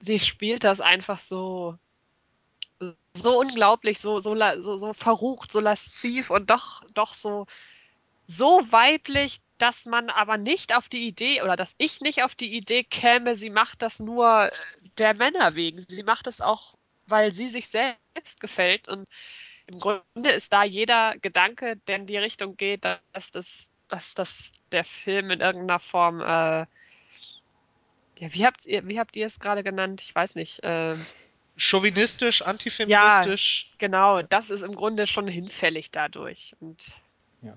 [0.00, 1.78] sie spielt das einfach so
[3.14, 7.46] so unglaublich, so, so, so, so verrucht, so lasziv und doch, doch so,
[8.26, 12.54] so weiblich, dass man aber nicht auf die Idee oder dass ich nicht auf die
[12.54, 14.50] Idee käme, sie macht das nur
[14.98, 15.84] der Männer wegen.
[15.88, 16.74] Sie macht es auch,
[17.06, 19.06] weil sie sich selbst gefällt und
[19.70, 24.52] im Grunde ist da jeder Gedanke, der in die Richtung geht, dass das, dass das
[24.72, 26.66] der Film in irgendeiner Form, äh,
[28.16, 30.02] ja, wie habt ihr, wie habt ihr es gerade genannt?
[30.02, 30.62] Ich weiß nicht.
[30.64, 30.96] Äh,
[31.56, 33.68] Chauvinistisch, antifeministisch.
[33.70, 34.22] Ja, genau.
[34.22, 36.56] Das ist im Grunde schon hinfällig dadurch.
[36.60, 36.84] Und
[37.42, 37.56] ja.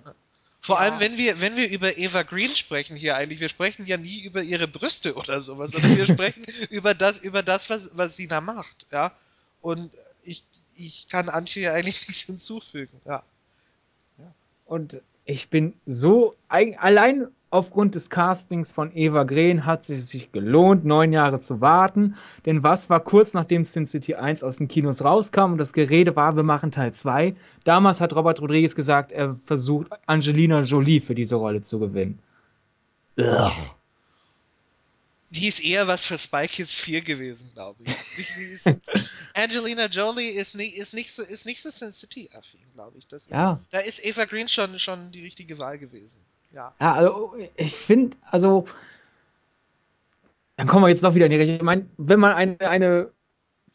[0.61, 0.81] Vor ja.
[0.81, 4.21] allem, wenn wir, wenn wir über Eva Green sprechen hier eigentlich, wir sprechen ja nie
[4.21, 8.27] über ihre Brüste oder sowas, sondern wir sprechen über das, über das, was, was sie
[8.27, 9.11] da macht, ja.
[9.63, 9.91] Und
[10.23, 10.43] ich,
[10.75, 13.23] ich kann Antje eigentlich nichts hinzufügen, ja.
[14.65, 20.83] Und ich bin so, allein aufgrund des Castings von Eva Green hat es sich gelohnt,
[20.83, 22.17] neun Jahre zu warten.
[22.45, 26.15] Denn was war kurz nachdem Sin City 1 aus den Kinos rauskam und das Gerede
[26.17, 27.33] war, wir machen Teil 2.
[27.63, 32.19] Damals hat Robert Rodriguez gesagt, er versucht Angelina Jolie für diese Rolle zu gewinnen.
[33.17, 33.51] Ugh
[35.35, 37.93] die ist eher was für Spy Kids 4 gewesen, glaube ich.
[38.17, 38.87] Die, die ist,
[39.33, 43.07] Angelina Jolie ist nicht, ist nicht so, ist nicht so Sin City-affin, glaube ich.
[43.07, 43.59] Das ist, ja.
[43.71, 46.21] Da ist Eva Green schon, schon die richtige Wahl gewesen.
[46.53, 46.75] Ja.
[46.79, 48.67] Ja, also ich finde, also
[50.55, 51.55] dann kommen wir jetzt doch wieder in die Richtung.
[51.55, 53.11] Ich meine, wenn man eine, eine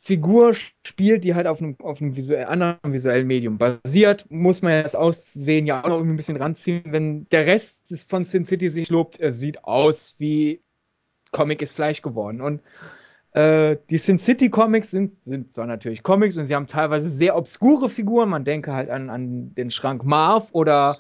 [0.00, 0.54] Figur
[0.86, 4.82] spielt, die halt auf einem, auf einem visuell, anderen visuellen Medium basiert, muss man ja
[4.84, 6.84] das Aussehen ja auch noch irgendwie ein bisschen ranziehen.
[6.86, 10.62] Wenn der Rest von Sin City sich lobt, er sieht aus wie
[11.32, 12.40] Comic ist Fleisch geworden.
[12.40, 12.60] Und
[13.32, 17.36] äh, die Sin City Comics sind, sind zwar natürlich Comics und sie haben teilweise sehr
[17.36, 18.28] obskure Figuren.
[18.28, 20.96] Man denke halt an, an den Schrank Marv oder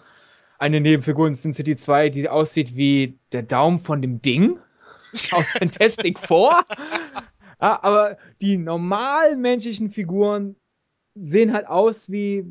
[0.58, 4.58] eine Nebenfigur in Sin City 2, die aussieht wie der Daumen von dem Ding
[5.32, 6.64] aus Fantastic Four.
[7.60, 10.54] Ja, aber die normalen menschlichen Figuren
[11.14, 12.44] sehen halt aus wie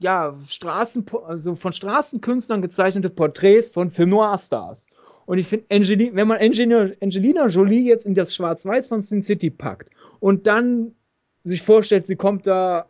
[0.00, 4.87] ja, Straßen, also von Straßenkünstlern gezeichnete Porträts von Film Noir Stars.
[5.28, 9.50] Und ich finde, wenn man Angelina, Angelina Jolie jetzt in das Schwarz-Weiß von Sin City
[9.50, 10.92] packt und dann
[11.44, 12.86] sich vorstellt, sie kommt da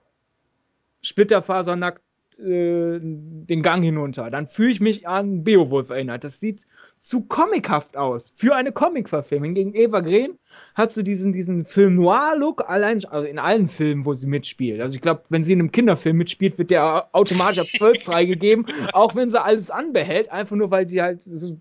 [1.03, 2.01] splitterfasernackt
[2.39, 6.23] äh, den Gang hinunter, dann fühle ich mich an Beowulf erinnert.
[6.23, 6.65] Das sieht
[7.01, 9.55] zu comichaft aus für eine Comic-Verfilmung.
[9.55, 10.39] Gegen Eva Green
[10.77, 14.81] hat sie diesen, diesen Film Noir-Look, allein, also in allen Filmen, wo sie mitspielt.
[14.81, 18.65] Also ich glaube, wenn sie in einem Kinderfilm mitspielt, wird der automatisch ab 12 freigegeben,
[18.93, 21.59] auch wenn sie alles anbehält, einfach nur, weil sie halt so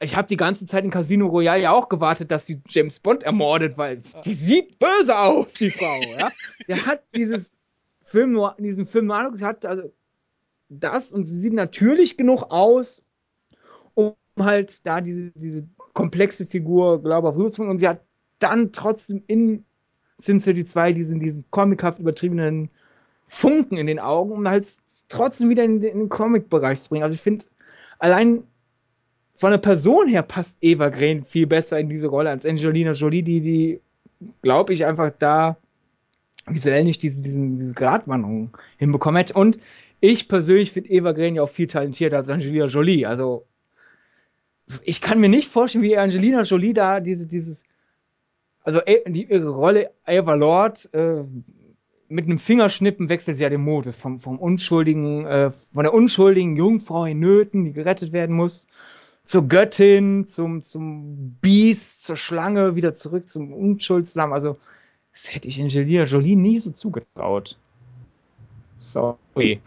[0.00, 3.22] ich habe die ganze Zeit in Casino Royale ja auch gewartet, dass sie James Bond
[3.22, 6.00] ermordet, weil die sieht böse aus, die Frau.
[6.18, 6.28] Ja?
[6.68, 7.56] Der hat dieses
[8.06, 9.92] Film diesen Film nur sie hat also
[10.68, 13.02] das und sie sieht natürlich genug aus,
[13.94, 17.72] um halt da diese, diese komplexe Figur, glaube ich, rüberzubringen.
[17.72, 18.00] Und sie hat
[18.38, 19.64] dann trotzdem in
[20.16, 22.70] Sin City 2 diesen, diesen comichaft übertriebenen
[23.28, 24.66] Funken in den Augen, um halt
[25.08, 27.04] trotzdem wieder in, in den Comic-Bereich zu bringen.
[27.04, 27.44] Also ich finde,
[27.98, 28.44] allein
[29.40, 33.22] von der Person her passt Eva Green viel besser in diese Rolle als Angelina Jolie,
[33.22, 33.80] die, die
[34.42, 35.56] glaube ich, einfach da
[36.46, 39.32] visuell nicht diese, diesen, diese Gratwanderung hinbekommen hätte.
[39.34, 39.58] Und
[40.00, 43.06] ich persönlich finde Eva Green ja auch viel talentierter als Angelina Jolie.
[43.06, 43.46] Also,
[44.82, 47.64] ich kann mir nicht vorstellen, wie Angelina Jolie da diese, dieses,
[48.62, 51.24] also die, ihre Rolle Eva Lord, äh,
[52.08, 56.56] mit einem Fingerschnippen wechselt sie ja den Modus vom, vom unschuldigen, äh, von der unschuldigen
[56.56, 58.66] Jungfrau in Nöten, die gerettet werden muss,
[59.30, 64.32] zur Göttin, zum, zum Biest, zur Schlange, wieder zurück zum Unschuldslamm.
[64.32, 64.58] Also,
[65.12, 67.56] das hätte ich Angelina Jolie nie so zugetraut.
[68.80, 69.60] Sorry.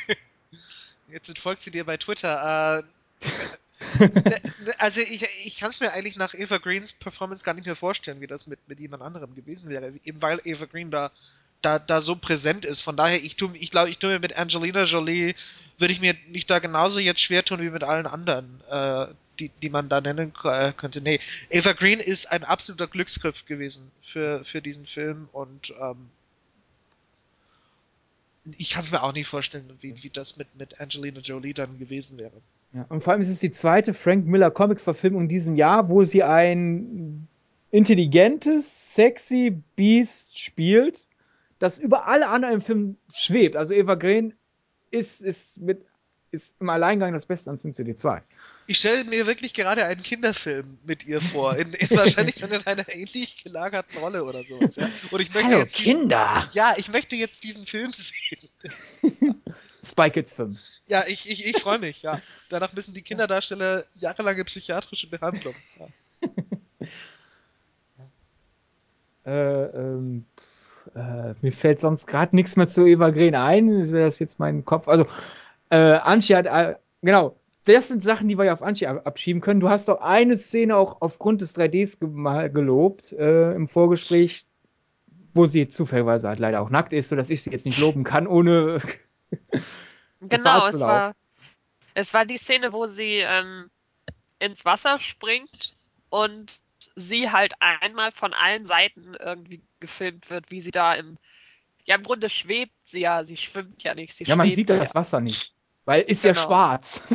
[1.08, 2.82] Jetzt folgt sie dir bei Twitter.
[3.22, 3.28] Äh,
[4.78, 8.20] also ich, ich kann es mir eigentlich nach Eva Greens Performance gar nicht mehr vorstellen,
[8.20, 9.92] wie das mit, mit jemand anderem gewesen wäre.
[10.04, 11.10] Eben weil Eva Green da
[11.64, 12.82] da, da so präsent ist.
[12.82, 15.34] Von daher, ich tue, ich glaube, ich tue mir mit Angelina Jolie,
[15.78, 19.06] würde ich mir nicht da genauso jetzt schwer tun wie mit allen anderen, äh,
[19.38, 21.00] die, die man da nennen äh, könnte.
[21.00, 21.20] Nee,
[21.50, 26.10] Eva Green ist ein absoluter Glücksgriff gewesen für, für diesen Film und ähm,
[28.58, 31.78] ich kann es mir auch nicht vorstellen, wie, wie das mit, mit Angelina Jolie dann
[31.78, 32.42] gewesen wäre.
[32.74, 36.02] Ja, und vor allem ist es die zweite Frank Miller Comic-Verfilmung in diesem Jahr, wo
[36.02, 37.28] sie ein
[37.70, 41.06] intelligentes, sexy Beast spielt,
[41.60, 43.54] das über alle anderen im Film schwebt.
[43.54, 44.34] Also Eva Green
[44.90, 45.84] ist, ist, mit,
[46.32, 48.22] ist im Alleingang das Beste an Sin City 2.
[48.66, 52.66] Ich stelle mir wirklich gerade einen Kinderfilm mit ihr vor, in, in wahrscheinlich dann in
[52.66, 54.76] einer ähnlich gelagerten Rolle oder sowas.
[54.76, 54.88] Ja?
[55.10, 56.48] Und ich möchte Hallo, jetzt diesen, Kinder!
[56.54, 58.48] ja, ich möchte jetzt diesen Film sehen.
[59.84, 60.58] Spy Kids 5.
[60.86, 62.20] Ja, ich, ich, ich freue mich, ja.
[62.48, 65.54] Danach müssen die Kinderdarsteller jahrelange psychiatrische Behandlung.
[65.78, 66.28] Ja.
[69.26, 70.26] Äh, ähm,
[70.94, 73.90] äh, mir fällt sonst gerade nichts mehr zu Eva Green ein.
[73.90, 74.86] Wäre das jetzt mein Kopf?
[74.86, 75.06] Also,
[75.70, 79.60] äh, Antje hat, äh, genau, das sind Sachen, die wir ja auf ab abschieben können.
[79.60, 84.46] Du hast doch eine Szene auch aufgrund des 3Ds ge mal gelobt äh, im Vorgespräch,
[85.32, 88.26] wo sie zufälligerweise halt leider auch nackt ist, sodass ich sie jetzt nicht loben kann,
[88.26, 88.80] ohne.
[90.20, 91.14] Genau, es war,
[91.94, 93.70] es war die Szene, wo sie ähm,
[94.38, 95.76] ins Wasser springt
[96.08, 96.52] und
[96.96, 101.18] sie halt einmal von allen Seiten irgendwie gefilmt wird, wie sie da im.
[101.86, 104.14] Ja, im Grunde schwebt sie ja, sie schwimmt ja nicht.
[104.14, 104.82] Sie ja, man sieht ja ja.
[104.82, 105.52] das Wasser nicht.
[105.84, 106.46] Weil ist ja Genau.
[106.46, 107.02] schwarz.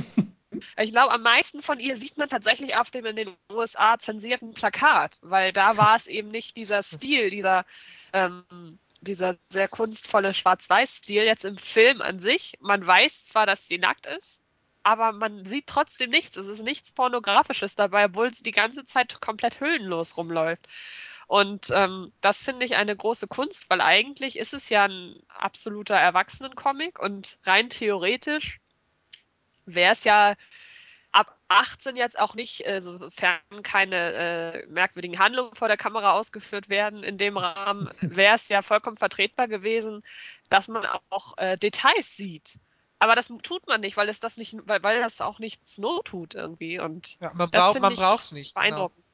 [0.77, 4.53] Ich glaube, am meisten von ihr sieht man tatsächlich auf dem in den USA zensierten
[4.53, 7.65] Plakat, weil da war es eben nicht dieser Stil, dieser,
[8.13, 12.53] ähm, dieser sehr kunstvolle Schwarz-Weiß-Stil jetzt im Film an sich.
[12.59, 14.41] Man weiß zwar, dass sie nackt ist,
[14.83, 16.37] aber man sieht trotzdem nichts.
[16.37, 20.67] Es ist nichts Pornografisches dabei, obwohl sie die ganze Zeit komplett hüllenlos rumläuft.
[21.27, 25.95] Und ähm, das finde ich eine große Kunst, weil eigentlich ist es ja ein absoluter
[25.95, 28.59] Erwachsenencomic und rein theoretisch
[29.65, 30.35] wäre es ja
[31.49, 37.03] 18 jetzt auch nicht, äh, sofern keine äh, merkwürdigen Handlungen vor der Kamera ausgeführt werden,
[37.03, 40.03] in dem Rahmen wäre es ja vollkommen vertretbar gewesen,
[40.49, 42.59] dass man auch äh, Details sieht.
[42.99, 46.05] Aber das tut man nicht, weil es das nicht, weil, weil das auch nichts not
[46.05, 48.53] tut irgendwie und Ja, man braucht find man ich braucht's nicht.
[48.55, 48.61] Genau.
[48.61, 49.05] beeindruckend.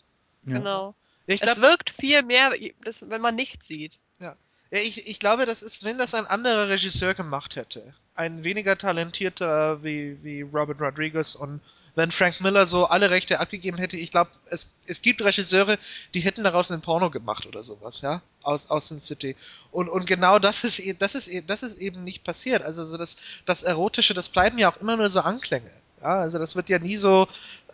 [0.45, 0.53] Ja.
[0.53, 0.95] Genau.
[1.27, 3.99] Ja, ich es glaub, wirkt viel mehr, das, wenn man nichts sieht.
[4.19, 4.36] Ja,
[4.71, 9.83] ich, ich glaube, das ist, wenn das ein anderer Regisseur gemacht hätte, ein weniger talentierter
[9.83, 11.61] wie, wie Robert Rodriguez und
[11.95, 15.77] wenn Frank Miller so alle Rechte abgegeben hätte, ich glaube, es, es gibt Regisseure,
[16.13, 19.35] die hätten daraus einen Porno gemacht oder sowas, ja, aus, aus Sin City.
[19.71, 22.61] Und, und genau das ist, e- das ist, e- das ist eben nicht passiert.
[22.63, 25.71] Also so das, das Erotische, das bleiben ja auch immer nur so Anklänge.
[26.01, 27.27] Ja, also das wird ja nie so,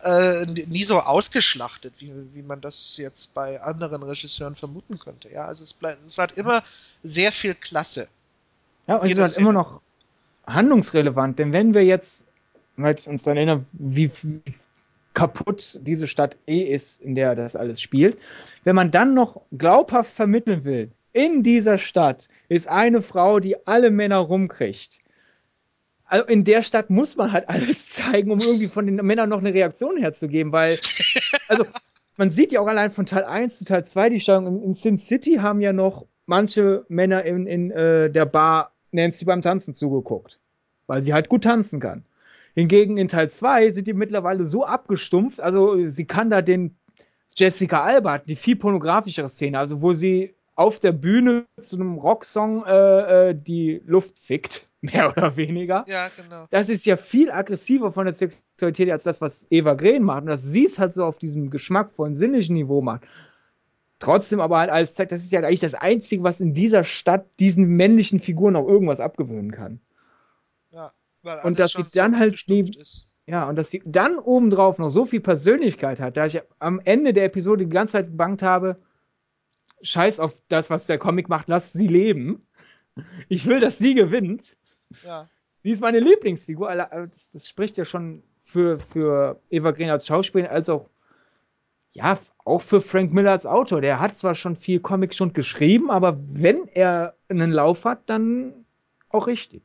[0.03, 5.29] äh, nie so ausgeschlachtet, wie, wie man das jetzt bei anderen Regisseuren vermuten könnte.
[5.29, 6.63] Ja, also es bleibt, es hat immer
[7.03, 8.07] sehr viel Klasse.
[8.87, 9.81] Ja, und es ist halt immer noch
[10.45, 12.23] handlungsrelevant, denn wenn wir jetzt
[12.77, 14.41] halt uns dann erinnern, wie wie
[15.13, 18.17] kaputt diese Stadt eh ist, in der das alles spielt,
[18.63, 23.91] wenn man dann noch glaubhaft vermitteln will, in dieser Stadt ist eine Frau, die alle
[23.91, 24.99] Männer rumkriegt.
[26.05, 29.39] Also in der Stadt muss man halt alles zeigen, um irgendwie von den Männern noch
[29.39, 30.71] eine Reaktion herzugeben, weil,
[31.49, 31.65] also
[32.17, 34.47] man sieht ja auch allein von Teil 1 zu Teil 2 die Steuerung.
[34.47, 39.25] In, in Sin City haben ja noch manche Männer in, in äh, der Bar Nancy
[39.25, 40.39] beim Tanzen zugeguckt,
[40.87, 42.03] weil sie halt gut tanzen kann.
[42.53, 46.75] Hingegen in Teil 2 sind die mittlerweile so abgestumpft, also sie kann da den
[47.35, 51.97] Jessica Alba, hat die viel pornografischere Szene, also wo sie auf der Bühne zu einem
[51.97, 55.83] Rocksong äh, äh, die Luft fickt, mehr oder weniger.
[55.87, 56.45] Ja, genau.
[56.51, 60.23] Das ist ja viel aggressiver von der Sexualität als das, was Eva Green macht.
[60.23, 63.03] Und dass sie es halt so auf diesem geschmackvollen, sinnlichen Niveau macht.
[63.99, 67.27] Trotzdem aber halt alles zeigt, das ist ja eigentlich das Einzige, was in dieser Stadt
[67.39, 69.79] diesen männlichen Figuren auch irgendwas abgewöhnen kann.
[71.43, 73.07] Und dass sie dann halt abgestumpft neben- ist.
[73.27, 77.13] Ja, und dass sie dann obendrauf noch so viel Persönlichkeit hat, da ich am Ende
[77.13, 78.77] der Episode die ganze Zeit gebankt habe,
[79.83, 82.45] scheiß auf das, was der Comic macht, lass sie leben.
[83.29, 84.57] Ich will, dass sie gewinnt.
[85.03, 85.29] Ja.
[85.63, 86.67] Sie ist meine Lieblingsfigur.
[86.69, 90.89] alle- Das, das spricht ja schon für, für Eva Green als Schauspielerin, als auch,
[91.93, 93.81] ja, auch für Frank Miller als Autor.
[93.81, 98.65] Der hat zwar schon viel Comic schon geschrieben, aber wenn er einen Lauf hat, dann
[99.09, 99.61] auch richtig.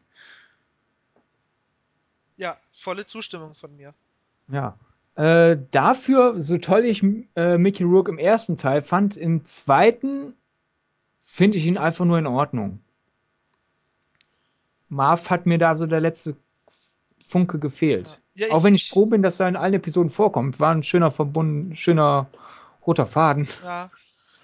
[2.36, 3.94] Ja, volle Zustimmung von mir.
[4.48, 4.76] Ja.
[5.14, 7.02] Äh, dafür, so toll ich
[7.36, 10.34] äh, Mickey Rourke im ersten Teil fand, im zweiten
[11.22, 12.80] finde ich ihn einfach nur in Ordnung.
[14.88, 16.36] Marv hat mir da so der letzte
[17.26, 18.20] Funke gefehlt.
[18.34, 20.60] Ja, Auch wenn ich froh bin, dass er in allen Episoden vorkommt.
[20.60, 22.28] War ein schöner Verbunden, schöner
[22.86, 23.48] roter Faden.
[23.64, 23.90] Ja.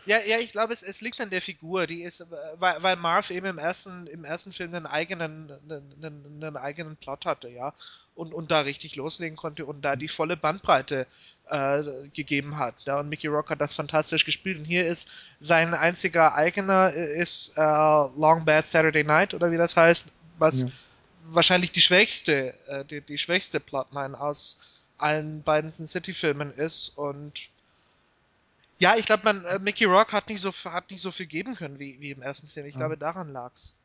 [0.05, 2.25] Ja, ja, ich glaube, es, es liegt an der Figur, die ist, äh,
[2.59, 6.97] weil, weil Marv eben im ersten, im ersten Film einen eigenen, einen, einen, einen eigenen
[6.97, 7.73] Plot hatte, ja,
[8.15, 11.07] und, und da richtig loslegen konnte und da die volle Bandbreite
[11.49, 11.83] äh,
[12.15, 12.75] gegeben hat.
[12.85, 14.59] Ja, und Mickey Rock hat das fantastisch gespielt.
[14.59, 19.57] Und hier ist sein einziger eigener äh, ist äh, Long Bad Saturday Night oder wie
[19.57, 20.07] das heißt,
[20.39, 20.69] was Ja.
[21.31, 24.63] wahrscheinlich die schwächste, äh, die, die schwächste Plotline aus
[24.99, 27.52] allen beiden Sin City Filmen ist und
[28.83, 31.55] ja, ich glaube, man äh, Mickey Rock hat nicht so hat nicht so viel geben
[31.55, 32.67] können wie, wie im ersten Film.
[32.67, 32.81] Ich Ja.
[32.81, 33.81] glaube, daran lag's.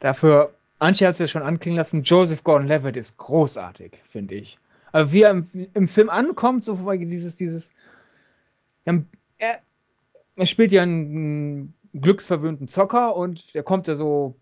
[0.00, 4.58] Dafür, Antje hat es ja schon anklingen lassen, Joseph Gordon-Levitt ist großartig, finde ich.
[4.92, 7.70] Aber wie er im, im Film ankommt, so dieses, dieses,
[8.84, 9.02] ja,
[9.38, 9.60] er,
[10.36, 14.36] er spielt ja einen glücksverwöhnten Zocker und der kommt ja so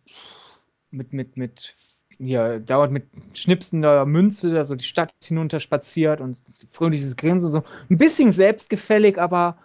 [0.90, 1.76] mit, mit, mit,
[2.20, 6.38] ja, dauert mit schnipsender Münze da so die Stadt hinunter spaziert und
[6.70, 9.56] fröhliches Grinsen, so ein bisschen selbstgefällig, aber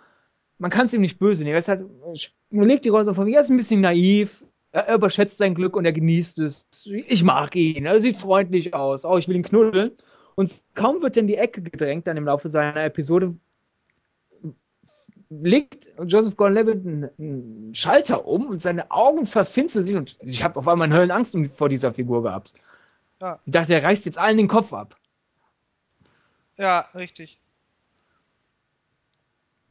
[0.57, 1.53] man kann es ihm nicht böse nehmen.
[1.53, 1.85] Er ist halt,
[2.49, 5.75] man legt die Rolle so vor, er ist ein bisschen naiv, er überschätzt sein Glück
[5.75, 6.69] und er genießt es.
[6.85, 9.05] Ich mag ihn, er sieht freundlich aus.
[9.05, 9.91] Oh, ich will ihn knuddeln.
[10.35, 13.35] Und kaum wird er in die Ecke gedrängt, dann im Laufe seiner Episode,
[15.41, 19.95] legt Joseph Gordon-Levitt einen, einen Schalter um und seine Augen verfinstern sich.
[19.95, 22.53] Und ich habe auf einmal eine Höllenangst vor dieser Figur gehabt.
[23.21, 23.39] Ja.
[23.45, 24.97] Ich dachte, er reißt jetzt allen den Kopf ab.
[26.57, 27.39] Ja, richtig.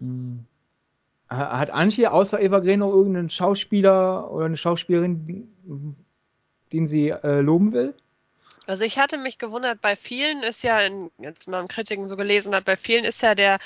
[0.00, 0.44] Hm.
[1.28, 5.96] Hat Antje außer Eva Green noch irgendeinen Schauspieler oder eine Schauspielerin,
[6.72, 7.94] den sie äh, loben will?
[8.66, 12.16] Also ich hatte mich gewundert, bei vielen ist ja, in, jetzt mal im Kritiken so
[12.16, 13.58] gelesen hat, bei vielen ist ja der,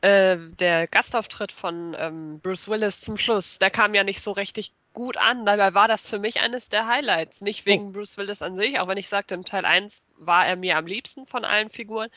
[0.00, 4.72] äh, der Gastauftritt von ähm, Bruce Willis zum Schluss, der kam ja nicht so richtig
[4.94, 5.46] gut an.
[5.46, 7.40] Dabei war das für mich eines der Highlights.
[7.40, 10.56] Nicht wegen Bruce Willis an sich, auch wenn ich sagte, im Teil 1 war er
[10.56, 12.10] mir am liebsten von allen Figuren.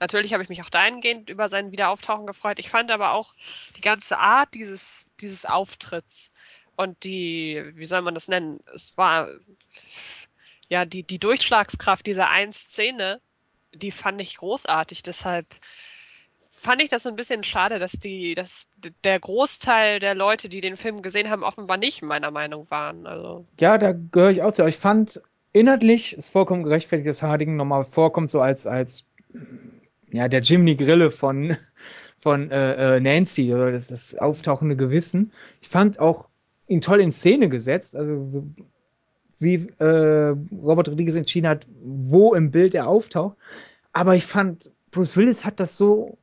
[0.00, 2.58] Natürlich habe ich mich auch dahingehend über sein Wiederauftauchen gefreut.
[2.58, 3.34] Ich fand aber auch
[3.76, 6.32] die ganze Art dieses, dieses Auftritts
[6.76, 8.60] und die, wie soll man das nennen?
[8.74, 9.28] Es war
[10.74, 13.20] ja, die, die Durchschlagskraft dieser einen Szene,
[13.72, 15.04] die fand ich großartig.
[15.04, 15.46] Deshalb
[16.50, 18.66] fand ich das so ein bisschen schade, dass die, dass
[19.04, 23.06] der Großteil der Leute, die den Film gesehen haben, offenbar nicht meiner Meinung waren.
[23.06, 24.66] Also, Ja, da gehöre ich auch zu.
[24.66, 25.22] Ich fand
[25.52, 29.06] inhaltlich ist vollkommen gerechtfertigt, dass Harding nochmal vorkommt, so als, als
[30.10, 31.56] ja, der Jimmy Grille von,
[32.18, 35.32] von äh, äh, Nancy oder das, das auftauchende Gewissen.
[35.60, 36.26] Ich fand auch
[36.66, 37.94] ihn toll in Szene gesetzt.
[37.94, 38.48] Also
[39.44, 43.36] wie äh, Robert Rodriguez entschieden hat, wo im Bild er auftaucht.
[43.92, 46.18] Aber ich fand, Bruce Willis hat das so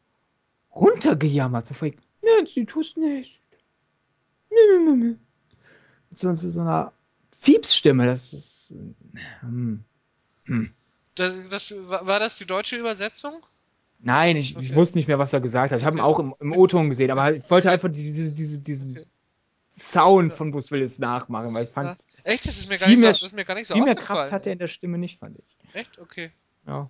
[0.75, 1.65] runtergejammert.
[1.65, 3.39] So fragt, Nancy, tu's nicht.
[4.49, 5.15] Nö, nö, nö,
[6.13, 6.91] so, so, so einer
[7.37, 8.05] Fiepsstimme.
[8.05, 8.73] Das ist.
[9.41, 9.83] Hm.
[10.45, 10.71] Hm.
[11.15, 13.33] Das, das, war das die deutsche Übersetzung?
[13.99, 14.75] Nein, ich, ich Okay.
[14.75, 15.79] wusste nicht mehr, was er gesagt hat.
[15.79, 18.91] Ich habe ihn auch im, im O-Ton gesehen, aber ich wollte einfach diese, diese, diesen
[18.91, 19.05] Okay.
[19.77, 22.45] Sound von Bruce Willis nachmachen, weil ich fand, Echt?
[22.45, 23.95] Das ist mir gar nicht so, mehr- das ist mir gar nicht so viel mehr.
[23.95, 25.57] Kraft hat er in der Stimme nicht, fand ich.
[25.73, 25.97] Echt?
[25.99, 26.31] Okay.
[26.67, 26.89] Ja.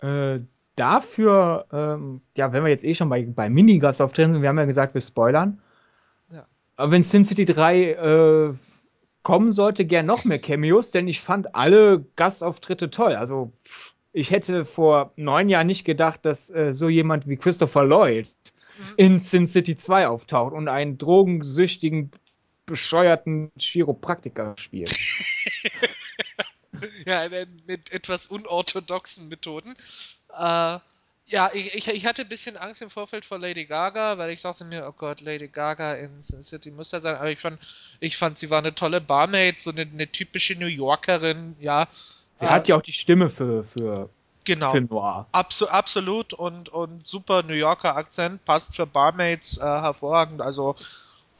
[0.00, 0.40] Äh,
[0.76, 4.64] dafür, ähm, ja, wenn wir jetzt eh schon bei, bei Minigast-Auftritten sind, wir haben ja
[4.64, 5.60] gesagt, wir spoilern.
[6.30, 6.46] Ja.
[6.76, 8.54] Aber wenn Sin City 3 äh,
[9.24, 13.14] kommen sollte, gern noch mehr Cameos, denn ich fand alle Gastauftritte toll.
[13.16, 13.52] Also,
[14.12, 18.30] ich hätte vor neun Jahren nicht gedacht, dass äh, so jemand wie Christopher Lloyd.
[18.96, 22.10] In Sin City 2 auftaucht und einen drogensüchtigen,
[22.66, 24.94] bescheuerten Chiropraktiker spielt.
[27.06, 27.28] Ja,
[27.66, 29.74] mit etwas unorthodoxen Methoden.
[30.32, 30.78] Äh,
[31.26, 34.42] ja, ich, ich, ich hatte ein bisschen Angst im Vorfeld vor Lady Gaga, weil ich
[34.42, 37.16] dachte mir, oh Gott, Lady Gaga in Sin City muss da sein.
[37.16, 37.58] Aber ich fand,
[38.00, 41.88] ich fand, sie war eine tolle Barmaid, so eine, eine typische New Yorkerin, ja.
[42.40, 44.08] Sie Äh, hat ja auch die Stimme für, für
[44.48, 44.72] genau.
[44.72, 45.26] Film Noir.
[45.32, 50.74] Abso absolut und, und super New Yorker Akzent, passt für Barmaids äh, hervorragend, also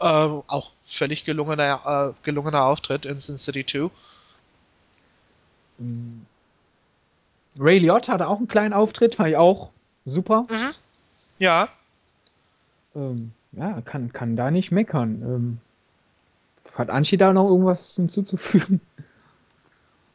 [0.01, 3.91] äh, auch völlig gelungener, äh, gelungener Auftritt in Sin City 2.
[7.59, 9.71] Ray Liotta hatte auch einen kleinen Auftritt, fand ich auch
[10.05, 10.47] super.
[10.49, 10.71] Mhm.
[11.39, 11.69] Ja,
[12.95, 15.23] Ähm, ja, kann, kann da nicht meckern.
[15.23, 15.59] Ähm,
[16.75, 18.81] hat Anchi da noch irgendwas hinzuzufügen?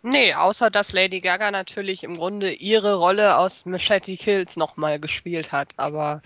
[0.03, 5.51] Nee, außer dass Lady Gaga natürlich im Grunde ihre Rolle aus Machete Kills nochmal gespielt
[5.51, 5.73] hat.
[5.77, 6.21] Aber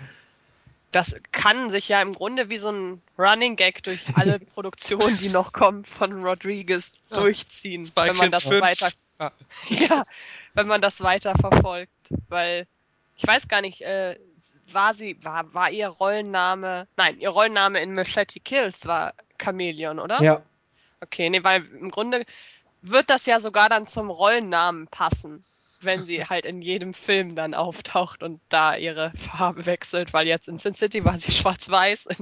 [0.91, 5.29] das kann sich ja im Grunde wie so ein Running Gag durch alle Produktionen, die
[5.29, 7.21] noch kommen, von Rodriguez Ja.
[7.21, 8.61] durchziehen, Spy wenn man Kids das 5.
[8.61, 9.31] weiter Ah.
[9.69, 10.03] Ja,
[10.53, 11.91] wenn man das weiter verfolgt.
[12.29, 12.67] Weil,
[13.15, 14.17] ich weiß gar nicht, äh,
[14.71, 20.21] war sie, war, war ihr Rollenname, nein, ihr Rollenname in Machete Kills war Chameleon, oder?
[20.21, 20.41] Ja.
[20.99, 22.25] Okay, nee, weil im Grunde
[22.91, 25.45] wird das ja sogar dann zum Rollennamen passen,
[25.81, 30.47] wenn sie halt in jedem Film dann auftaucht und da ihre Farbe wechselt, weil jetzt
[30.47, 32.07] in Sin City war sie schwarz-weiß.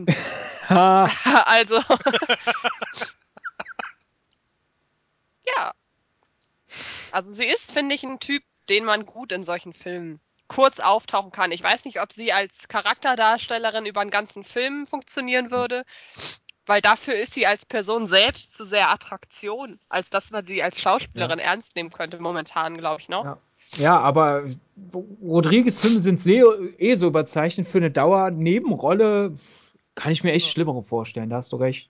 [0.68, 1.82] also.
[5.45, 5.74] ja.
[7.11, 11.32] Also sie ist, finde ich, ein Typ, den man gut in solchen Filmen kurz auftauchen
[11.32, 11.51] kann.
[11.51, 15.86] Ich weiß nicht, ob sie als Charakterdarstellerin über einen ganzen Film funktionieren würde.
[16.66, 20.82] Weil dafür ist sie als Person selbst zu sehr Attraktion, als dass man sie als
[20.82, 23.26] Schauspielerin ernst nehmen könnte, momentan, glaube ich, noch.
[23.26, 23.38] Ja.
[23.78, 24.45] Ja, aber
[25.22, 26.45] Rodriguez Filme sind sehr,
[26.78, 29.38] eh so überzeichnet für eine Dauernebenrolle.
[29.95, 31.89] Kann ich mir echt schlimmere vorstellen, da hast du recht.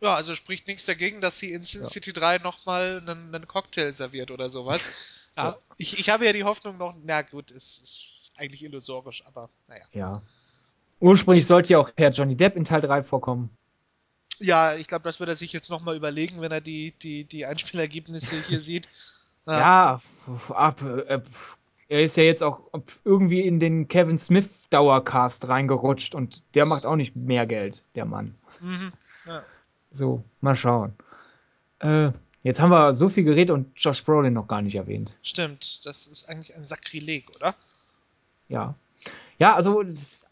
[0.00, 1.88] Ja, also spricht nichts dagegen, dass sie in Sin Ja.
[1.88, 4.90] City 3 nochmal einen, einen Cocktail serviert oder sowas.
[5.36, 5.56] Ja, Ja.
[5.78, 9.84] Ich, ich habe ja die Hoffnung noch, na gut, es ist eigentlich illusorisch, aber naja.
[9.92, 10.22] Ja.
[11.02, 13.50] Ursprünglich sollte ja auch Herr Johnny Depp in Teil 3 vorkommen.
[14.38, 17.44] Ja, ich glaube, das wird er sich jetzt nochmal überlegen, wenn er die, die, die
[17.44, 18.88] Einspielergebnisse hier sieht.
[19.44, 20.00] Ja,
[20.50, 21.20] ab, äh,
[21.88, 22.70] er ist ja jetzt auch
[23.04, 28.04] irgendwie in den Kevin Smith Dauercast reingerutscht und der macht auch nicht mehr Geld, der
[28.04, 28.36] Mann.
[28.60, 28.92] Mhm.
[29.26, 29.42] Ja.
[29.90, 30.94] So, mal schauen.
[31.80, 32.12] Äh,
[32.44, 35.16] jetzt haben wir so viel geredet und Josh Brolin noch gar nicht erwähnt.
[35.22, 37.56] Stimmt, das ist eigentlich ein Sakrileg, oder?
[38.48, 38.76] Ja.
[39.38, 40.24] Ja, also, das,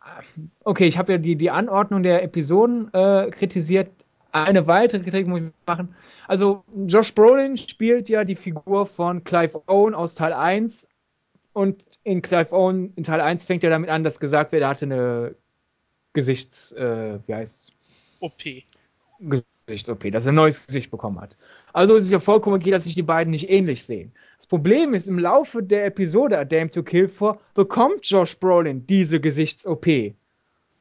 [0.65, 3.91] okay, ich habe ja die, die Anordnung der Episoden äh, kritisiert.
[4.33, 5.95] Eine weitere Kritik muss ich machen.
[6.29, 10.89] Also, Josh Brolin spielt ja die Figur von Clive Owen aus Teil 1.
[11.53, 14.69] Und in Clive Owen, in Teil 1 fängt er damit an, dass gesagt wird, er
[14.69, 15.35] hatte eine
[16.13, 17.73] Gesichts, äh, wie heißt's?
[18.21, 18.43] OP.
[19.21, 21.37] Gesichts-OP, dass er ein neues Gesicht bekommen hat.
[21.73, 24.13] Also ist es ja vollkommen okay, dass sich die beiden nicht ähnlich sehen.
[24.41, 28.87] Das Problem ist, im Laufe der Episode A Dame to Kill vor bekommt Josh Brolin
[28.87, 30.15] diese Gesichts-OP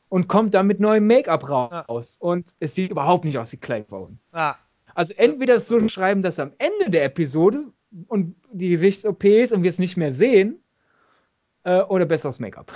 [0.07, 2.16] und kommt dann mit neuem Make-up raus.
[2.22, 3.60] Und es sieht überhaupt nicht aus wie
[3.91, 4.18] Owen.
[4.32, 4.55] Ah,
[4.95, 7.66] Also entweder so schreiben, dass am Ende der Episode
[8.07, 10.64] und die Gesichts-OP ist und wir es nicht mehr sehen,
[11.66, 12.72] äh, oder besseres Make-up.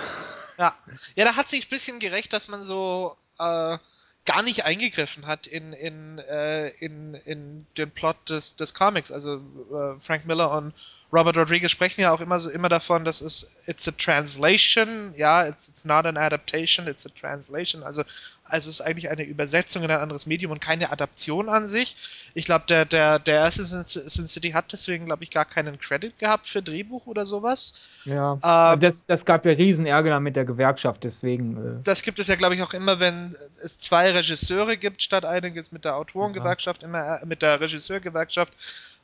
[0.58, 0.74] ja.
[1.16, 3.78] Ja, da hat sich ein bisschen gerecht, dass man so äh,
[4.26, 9.12] gar nicht eingegriffen hat in, in, äh, in, in den Plot des, des Comics.
[9.12, 10.72] Also äh, Frank Miller und
[11.12, 15.46] Robert Rodriguez sprechen ja auch immer, so, immer davon, dass es it's a translation, ja,
[15.46, 17.82] it's, it's not an adaptation, it's a translation.
[17.84, 18.02] Also,
[18.44, 21.96] also es ist eigentlich eine Übersetzung in ein anderes Medium und keine Adaption an sich.
[22.34, 26.18] Ich glaube, der, der, der erste Sin, City hat deswegen, glaube ich, gar keinen Credit
[26.18, 27.80] gehabt für Drehbuch oder sowas.
[28.04, 28.38] Ja.
[28.42, 31.56] Ähm, das, das gab ja riesen Ärger mit der Gewerkschaft, deswegen.
[31.56, 35.24] Äh, das gibt es ja, glaube ich, auch immer, wenn es zwei Regisseure gibt, statt
[35.24, 38.52] einen gibt es mit der Autorengewerkschaft, immer äh, mit der Regisseurgewerkschaft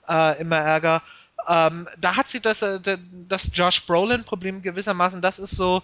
[0.09, 1.03] äh, immer Ärger.
[1.49, 2.79] Ähm, da hat sie das, äh,
[3.29, 5.83] das Josh Brolin-Problem gewissermaßen, das ist so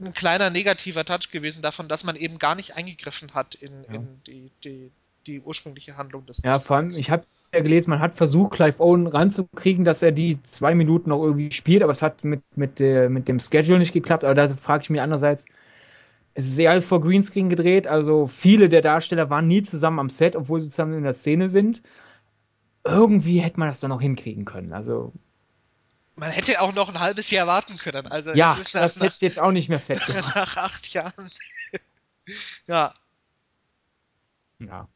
[0.00, 3.94] ein kleiner negativer Touch gewesen davon, dass man eben gar nicht eingegriffen hat in, Ja.
[3.94, 4.90] in die, die,
[5.26, 8.80] die ursprüngliche Handlung des Ja, vor allem, ich habe ja gelesen, man hat versucht, Clive
[8.80, 12.80] Owen ranzukriegen, dass er die zwei Minuten noch irgendwie spielt, aber es hat mit, mit,
[12.80, 14.24] mit dem Schedule nicht geklappt.
[14.24, 15.44] Aber da frage ich mich andererseits,
[16.34, 20.10] es ist ja alles vor Greenscreen gedreht, also viele der Darsteller waren nie zusammen am
[20.10, 21.80] Set, obwohl sie zusammen in der Szene sind.
[22.84, 24.72] Irgendwie hätte man das doch noch hinkriegen können.
[24.72, 25.12] Also,
[26.16, 28.06] Man hätte auch noch ein halbes Jahr warten können.
[28.08, 30.34] Also ja, es ist nach, das hätte jetzt auch nicht mehr fett nach, gemacht.
[30.36, 31.30] nach acht Jahren.
[32.66, 32.94] ja.
[34.58, 34.88] Ja.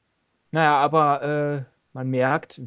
[0.53, 1.64] Naja, aber äh,
[1.95, 2.61] man merkt,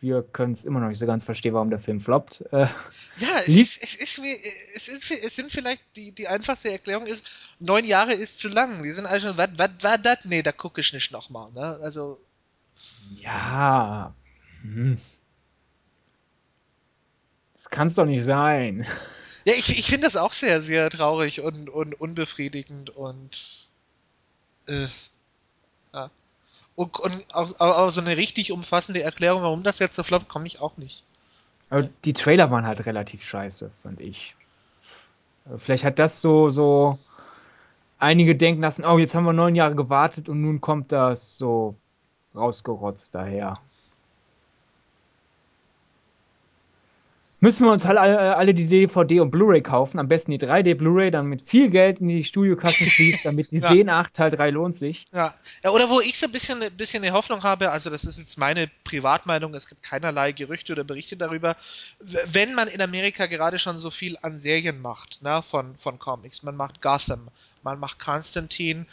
[0.00, 2.42] wir können es immer noch nicht so ganz verstehen, warum der Film floppt.
[2.52, 2.68] Äh,
[3.16, 4.32] Ja, es ist, es ist wie,
[4.76, 7.26] es ist, es sind vielleicht, die, die einfachste Erklärung ist,
[7.58, 8.82] neun Jahre ist zu lang.
[8.82, 10.24] Die sind alle schon, was, was war das?
[10.24, 11.78] Nee, da gucke ich nicht nochmal, ne?
[11.82, 12.20] Also,
[13.10, 14.14] Ja.
[14.62, 14.98] Hm.
[17.54, 18.86] Das kann es doch nicht sein.
[19.44, 23.70] ja, ich, ich finde das auch sehr, sehr traurig und, und unbefriedigend und,
[24.68, 24.86] äh,
[25.92, 26.10] ja.
[26.76, 30.46] Und, und auch, auch, so eine richtig umfassende Erklärung, warum das jetzt so floppt, komme
[30.46, 31.04] ich auch nicht.
[31.70, 34.34] Aber die Trailer waren halt relativ scheiße, fand ich.
[35.58, 36.98] Vielleicht hat das so, so
[37.98, 41.74] einige denken lassen, oh, jetzt haben wir neun Jahre gewartet und nun kommt das so
[42.34, 43.58] rausgerotzt daher.
[47.40, 50.74] Müssen wir uns halt alle, alle die DVD und Blu-ray kaufen, am besten die 3D
[50.74, 53.68] Blu-ray, dann mit viel Geld in die Studiokassen fließt, damit die Ja.
[53.68, 55.06] sehen, ach, Teil 3 lohnt sich.
[55.12, 55.32] Ja.
[55.62, 58.18] ja, oder wo ich so ein bisschen, ein bisschen eine Hoffnung habe, also das ist
[58.18, 61.54] jetzt meine Privatmeinung, es gibt keinerlei Gerüchte oder Berichte darüber,
[62.00, 66.42] wenn man in Amerika gerade schon so viel an Serien macht, ne, von, von Comics,
[66.42, 67.28] man macht Gotham,
[67.62, 68.84] man macht Constantine,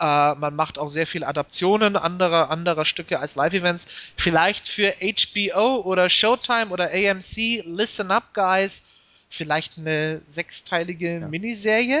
[0.00, 3.86] äh, man macht auch sehr viel Adaptionen anderer, anderer Stücke als Live-Events,
[4.16, 8.88] vielleicht für HBO oder Showtime oder AMC, listen up, guys,
[9.28, 11.28] vielleicht eine sechsteilige Ja.
[11.28, 12.00] Miniserie?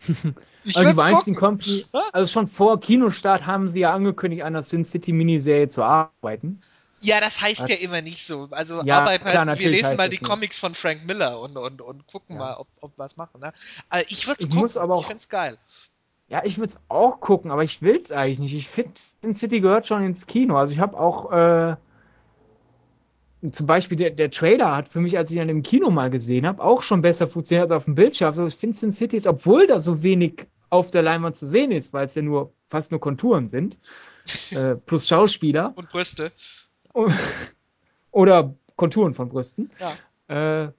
[0.66, 1.34] Ich Also die Weinstein.
[1.34, 5.82] Company, also schon vor Kinostart haben sie ja angekündigt, an der Sin City Miniserie zu
[5.82, 6.62] arbeiten.
[7.02, 7.68] Ja, das heißt Was?
[7.68, 8.48] ja immer nicht so.
[8.50, 10.24] Also Ja, arbeiten klar, heißt, wir lesen mal die nicht.
[10.24, 12.40] Comics von Frank Miller und, und, und gucken Ja.
[12.42, 13.40] mal, ob, ob wir was machen.
[13.42, 13.52] Ne?
[13.90, 15.58] Äh, ich würde es Ich gucken, muss aber ich auch- find's geil.
[16.28, 18.54] Ja, ich würde es auch gucken, aber ich will es eigentlich nicht.
[18.54, 20.56] Ich finde, Sin City gehört schon ins Kino.
[20.56, 21.76] Also ich habe auch äh,
[23.50, 26.46] zum Beispiel der, der Trailer hat für mich, als ich ihn im Kino mal gesehen
[26.46, 28.28] habe, auch schon besser funktioniert als auf dem Bildschirm.
[28.28, 31.70] Also ich finde Sin City ist, obwohl da so wenig auf der Leinwand zu sehen
[31.70, 33.78] ist, weil es ja nur fast nur Konturen sind,
[34.52, 36.32] äh, plus Schauspieler Und Brüste.
[38.10, 39.70] oder Konturen von Brüsten.
[39.78, 40.64] Ja.
[40.64, 40.72] Äh,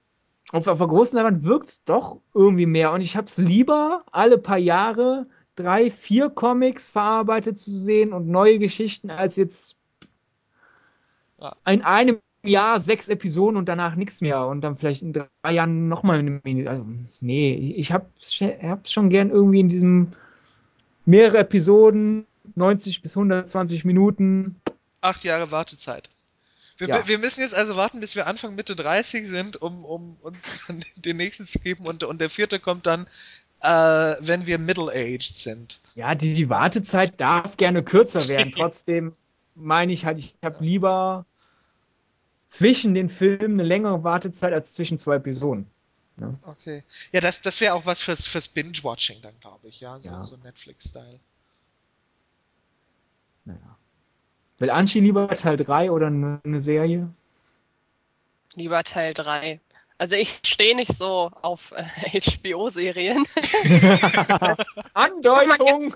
[0.51, 4.03] auf, auf der großen Leinwand wirkt es doch irgendwie mehr und ich habe es lieber
[4.11, 9.77] alle paar Jahre drei, vier Comics verarbeitet zu sehen und neue Geschichten, als jetzt
[11.41, 11.55] Ja.
[11.65, 15.87] in einem Jahr sechs Episoden und danach nichts mehr und dann vielleicht in drei Jahren
[15.87, 16.69] nochmal eine Minute.
[16.69, 16.85] Also,
[17.21, 18.33] nee, ich habe es
[18.91, 20.13] schon gern irgendwie in diesem
[21.05, 22.25] mehrere Episoden,
[22.55, 24.61] 90 bis 120 Minuten.
[25.01, 26.09] Acht Jahre Wartezeit.
[26.77, 27.07] Wir, Ja.
[27.07, 30.79] wir müssen jetzt also warten, bis wir Anfang Mitte 30 sind, um, um uns dann
[30.97, 31.85] den nächsten zu geben.
[31.85, 33.07] Und, und der vierte kommt dann,
[33.65, 35.79] äh, wenn wir middle-aged sind.
[35.95, 38.51] Ja, die, die Wartezeit darf gerne kürzer werden.
[38.51, 39.13] Trotzdem
[39.55, 41.25] meine ich halt, ich habe lieber
[42.49, 45.67] zwischen den Filmen eine längere Wartezeit als zwischen zwei Episoden.
[46.43, 46.83] Okay.
[47.11, 49.81] Ja, das, das wäre auch was fürs, fürs Binge-Watching dann, glaube ich.
[49.81, 50.21] Ja, so, Ja.
[50.21, 51.19] so Netflix-Style.
[53.43, 53.77] Naja.
[54.59, 57.09] Will Anchi lieber Teil 3 oder eine eine Serie?
[58.55, 59.59] Lieber Teil 3.
[59.97, 61.83] Also ich stehe nicht so auf äh,
[62.19, 63.25] HBO-Serien.
[64.93, 65.95] Andeutung!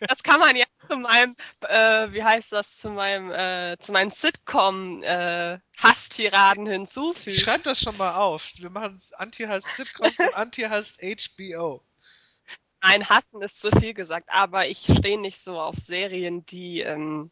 [0.00, 4.10] das kann man ja zu meinem, äh, wie heißt das, zu meinem, äh, zu meinen
[4.10, 7.36] Sitcom-Hasstiraden hinzufügen.
[7.36, 8.50] Schreib das schon mal auf.
[8.58, 11.82] Wir machen Anti-Hass-Sitcoms und Anti-Hass-HBO.
[12.82, 17.30] Nein, hassen ist zu viel gesagt, aber ich stehe nicht so auf Serien, die ähm,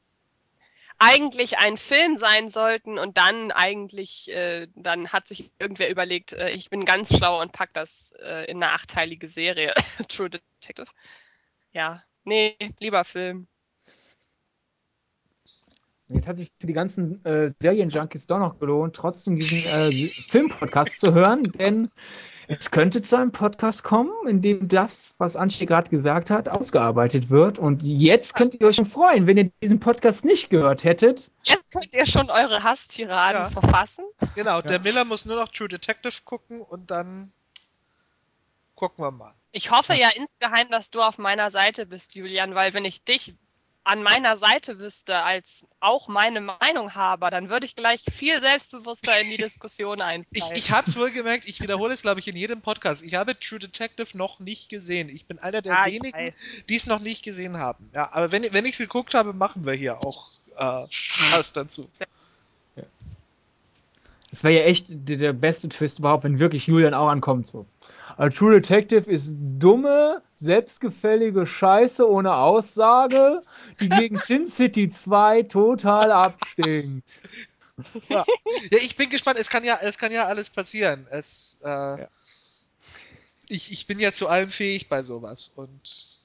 [1.03, 6.51] eigentlich ein Film sein sollten und dann eigentlich, äh, dann hat sich irgendwer überlegt, äh,
[6.51, 9.75] ich bin ganz schlau und pack das äh, in eine achteilige Serie.
[10.09, 10.87] True Detective.
[11.73, 13.49] Ja, nee, lieber Film.
[16.07, 21.01] Jetzt hat sich für die ganzen äh, Serienjunkies doch noch gelohnt, trotzdem diesen äh, Filmpodcast
[21.01, 21.89] zu hören, denn
[22.59, 27.31] es könnte zu einem Podcast kommen, in dem das, was Anchi gerade gesagt hat, ausgearbeitet
[27.31, 27.59] wird.
[27.59, 31.31] Und jetzt könnt ihr euch schon freuen, wenn ihr diesen Podcast nicht gehört hättet.
[31.45, 33.51] Jetzt könnt ihr schon eure Hasstiraden Ja.
[33.51, 34.05] verfassen.
[34.35, 37.33] Genau, der Miller muss nur noch True Detective gucken und dann
[38.75, 39.35] gucken wir mal.
[39.53, 43.35] Ich hoffe ja insgeheim, dass du auf meiner Seite bist, Julian, weil wenn ich dich
[43.85, 49.21] an meiner Seite wüsste, als auch meine Meinung habe, dann würde ich gleich viel selbstbewusster
[49.21, 50.57] in die Diskussion Ich, einsteigen.
[50.57, 53.03] ich habe es wohl gemerkt, ich wiederhole es, glaube ich, in jedem Podcast.
[53.03, 55.09] Ich habe True Detective noch nicht gesehen.
[55.09, 56.33] Ich bin einer der ich wenigen,
[56.69, 57.91] die es noch nicht gesehen haben.
[57.93, 60.87] Ja, aber wenn, wenn ich es geguckt habe, machen wir hier auch äh,
[61.31, 61.89] was dazu.
[64.31, 67.47] Das wäre ja echt der, der beste Twist überhaupt, wenn wirklich Julian auch ankommt.
[67.47, 67.67] So.
[68.17, 73.43] A True Detective ist dumme, selbstgefällige Scheiße ohne Aussage,
[73.81, 77.21] die gegen Sin City 2 total abstinkt.
[78.09, 78.25] Ja.
[78.71, 79.39] ja, ich bin gespannt.
[79.39, 81.07] Es kann ja, es kann ja alles passieren.
[81.11, 82.07] Es, äh,
[83.49, 86.21] ich, ich bin ja zu allem fähig bei sowas und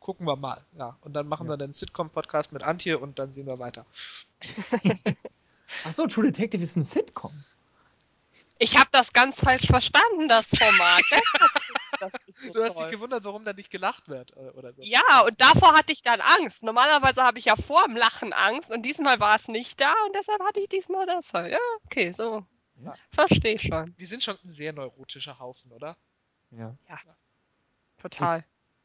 [0.00, 0.62] gucken wir mal.
[0.76, 3.86] Ja, und dann machen wir den Sitcom-Podcast mit Antje und dann sehen wir weiter.
[5.84, 7.32] Achso, True Detective ist ein Sitcom.
[8.62, 11.02] Ich habe das ganz falsch verstanden, das Format.
[11.92, 12.84] Ich das so Du hast toll.
[12.84, 14.82] dich gewundert, warum da nicht gelacht wird äh, oder so.
[14.82, 16.62] Ja, und davor hatte ich dann Angst.
[16.62, 20.14] Normalerweise habe ich ja vor dem Lachen Angst und diesmal war es nicht da und
[20.16, 21.52] deshalb hatte ich diesmal das halt.
[21.52, 22.44] Ja, okay, so.
[22.84, 22.94] Ja.
[23.10, 23.94] Verstehe schon.
[23.96, 25.96] Wir sind schon ein sehr neurotischer Haufen, oder?
[26.50, 26.74] Ja.
[28.00, 28.44] Total.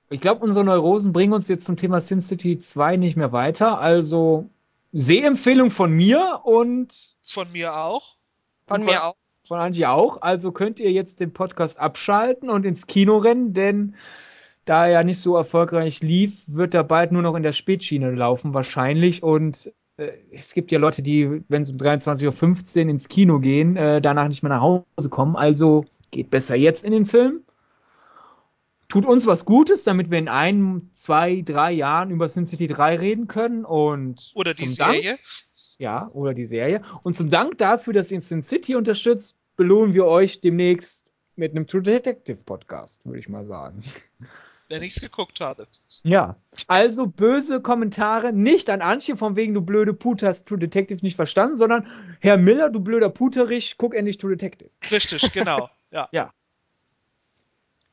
[0.10, 3.80] Ich glaube, unsere Neurosen bringen uns jetzt zum Thema Sin City 2 nicht mehr weiter.
[3.80, 4.50] Also
[4.92, 8.18] Sehempfehlung von mir und Von mir auch.
[8.68, 9.16] Von Und mir auch.
[9.48, 10.22] Von Angie auch.
[10.22, 13.96] Also könnt ihr jetzt den Podcast abschalten und ins Kino rennen, denn
[14.66, 18.12] da er ja nicht so erfolgreich lief, wird er bald nur noch in der Spätschiene
[18.14, 19.24] laufen, wahrscheinlich.
[19.24, 23.78] Und äh, es gibt ja Leute, die, wenn sie um 23.15 Uhr ins Kino gehen,
[23.78, 25.36] äh, danach nicht mehr nach Hause kommen.
[25.38, 27.42] Also geht besser jetzt in den Film.
[28.90, 32.98] Tut uns was Gutes, damit wir in ein, zwei, drei Jahren über Sin City 3
[32.98, 33.66] reden können.
[33.66, 35.18] Und Oder die zum Dank- Serie.
[35.78, 36.82] Ja, oder die Serie.
[37.04, 41.06] Und zum Dank dafür, dass ihr Sin City unterstützt, belohnen wir euch demnächst
[41.36, 43.84] mit einem True Detective Podcast, würde ich mal sagen.
[44.70, 45.66] Wenn ich's geguckt habe.
[46.04, 46.36] Ja,
[46.68, 51.16] also böse Kommentare nicht an Antje, von wegen du blöde Put hast True Detective nicht
[51.16, 51.88] verstanden, sondern
[52.20, 54.70] Herr Miller, du blöder Puterich, guck endlich True Detective.
[54.92, 55.70] Richtig, genau.
[55.92, 56.34] Ja.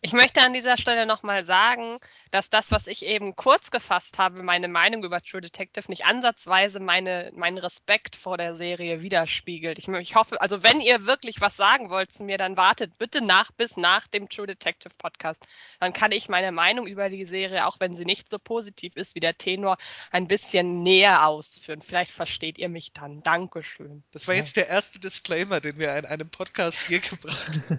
[0.07, 1.97] Ich möchte an dieser Stelle nochmal sagen,
[2.35, 6.81] dass das, was ich eben kurz gefasst habe, meine Meinung über True Detective nicht ansatzweise
[6.81, 9.79] meine, meinen Respekt vor der Serie widerspiegelt.
[9.79, 13.21] Ich, ich hoffe, also wenn ihr wirklich was sagen wollt zu mir, dann wartet bitte
[13.25, 15.47] nach bis nach dem True Detective Podcast.
[15.79, 19.15] Dann kann ich meine Meinung über die Serie, auch wenn sie nicht so positiv ist
[19.15, 19.79] wie der Tenor,
[20.11, 21.83] ein bisschen näher ausführen.
[21.83, 23.23] Vielleicht versteht ihr mich dann.
[23.23, 24.03] Dankeschön.
[24.11, 27.79] Das war jetzt der erste Disclaimer, den wir in einem Podcast je gebracht haben.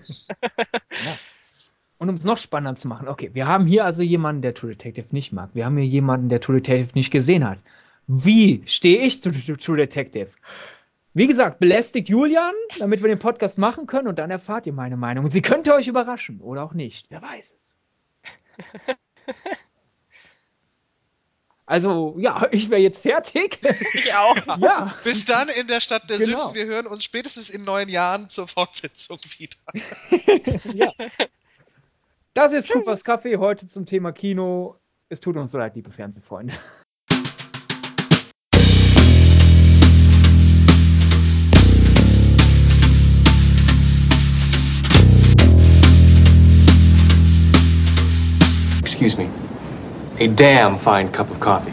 [1.97, 4.71] Und um es noch spannender zu machen, okay, wir haben hier also jemanden, der True
[4.71, 5.49] Detective nicht mag.
[5.53, 7.59] Wir haben hier jemanden, der True Detective nicht gesehen hat.
[8.07, 10.29] Wie stehe ich zu True Detective?
[11.13, 14.97] Wie gesagt, belästigt Julian, damit wir den Podcast machen können und dann erfahrt ihr meine
[14.97, 15.23] Meinung.
[15.25, 17.07] Und sie könnte euch überraschen oder auch nicht.
[17.09, 17.77] Wer weiß es.
[21.67, 23.59] Also, ja, ich wäre jetzt fertig.
[23.95, 24.57] Ich auch.
[24.59, 24.93] ja.
[25.03, 26.49] Bis dann in der Stadt der Genau.
[26.49, 26.55] Sünden.
[26.55, 30.59] Wir hören uns spätestens in neun Jahren zur Fortsetzung wieder.
[30.73, 30.91] ja.
[32.35, 34.75] Das ist Kupers Kaffee heute zum Thema Kino.
[35.07, 36.53] Es tut uns so leid, liebe Fernsehfreunde.
[48.81, 49.29] Excuse me.
[50.19, 51.71] A damn fine cup of coffee.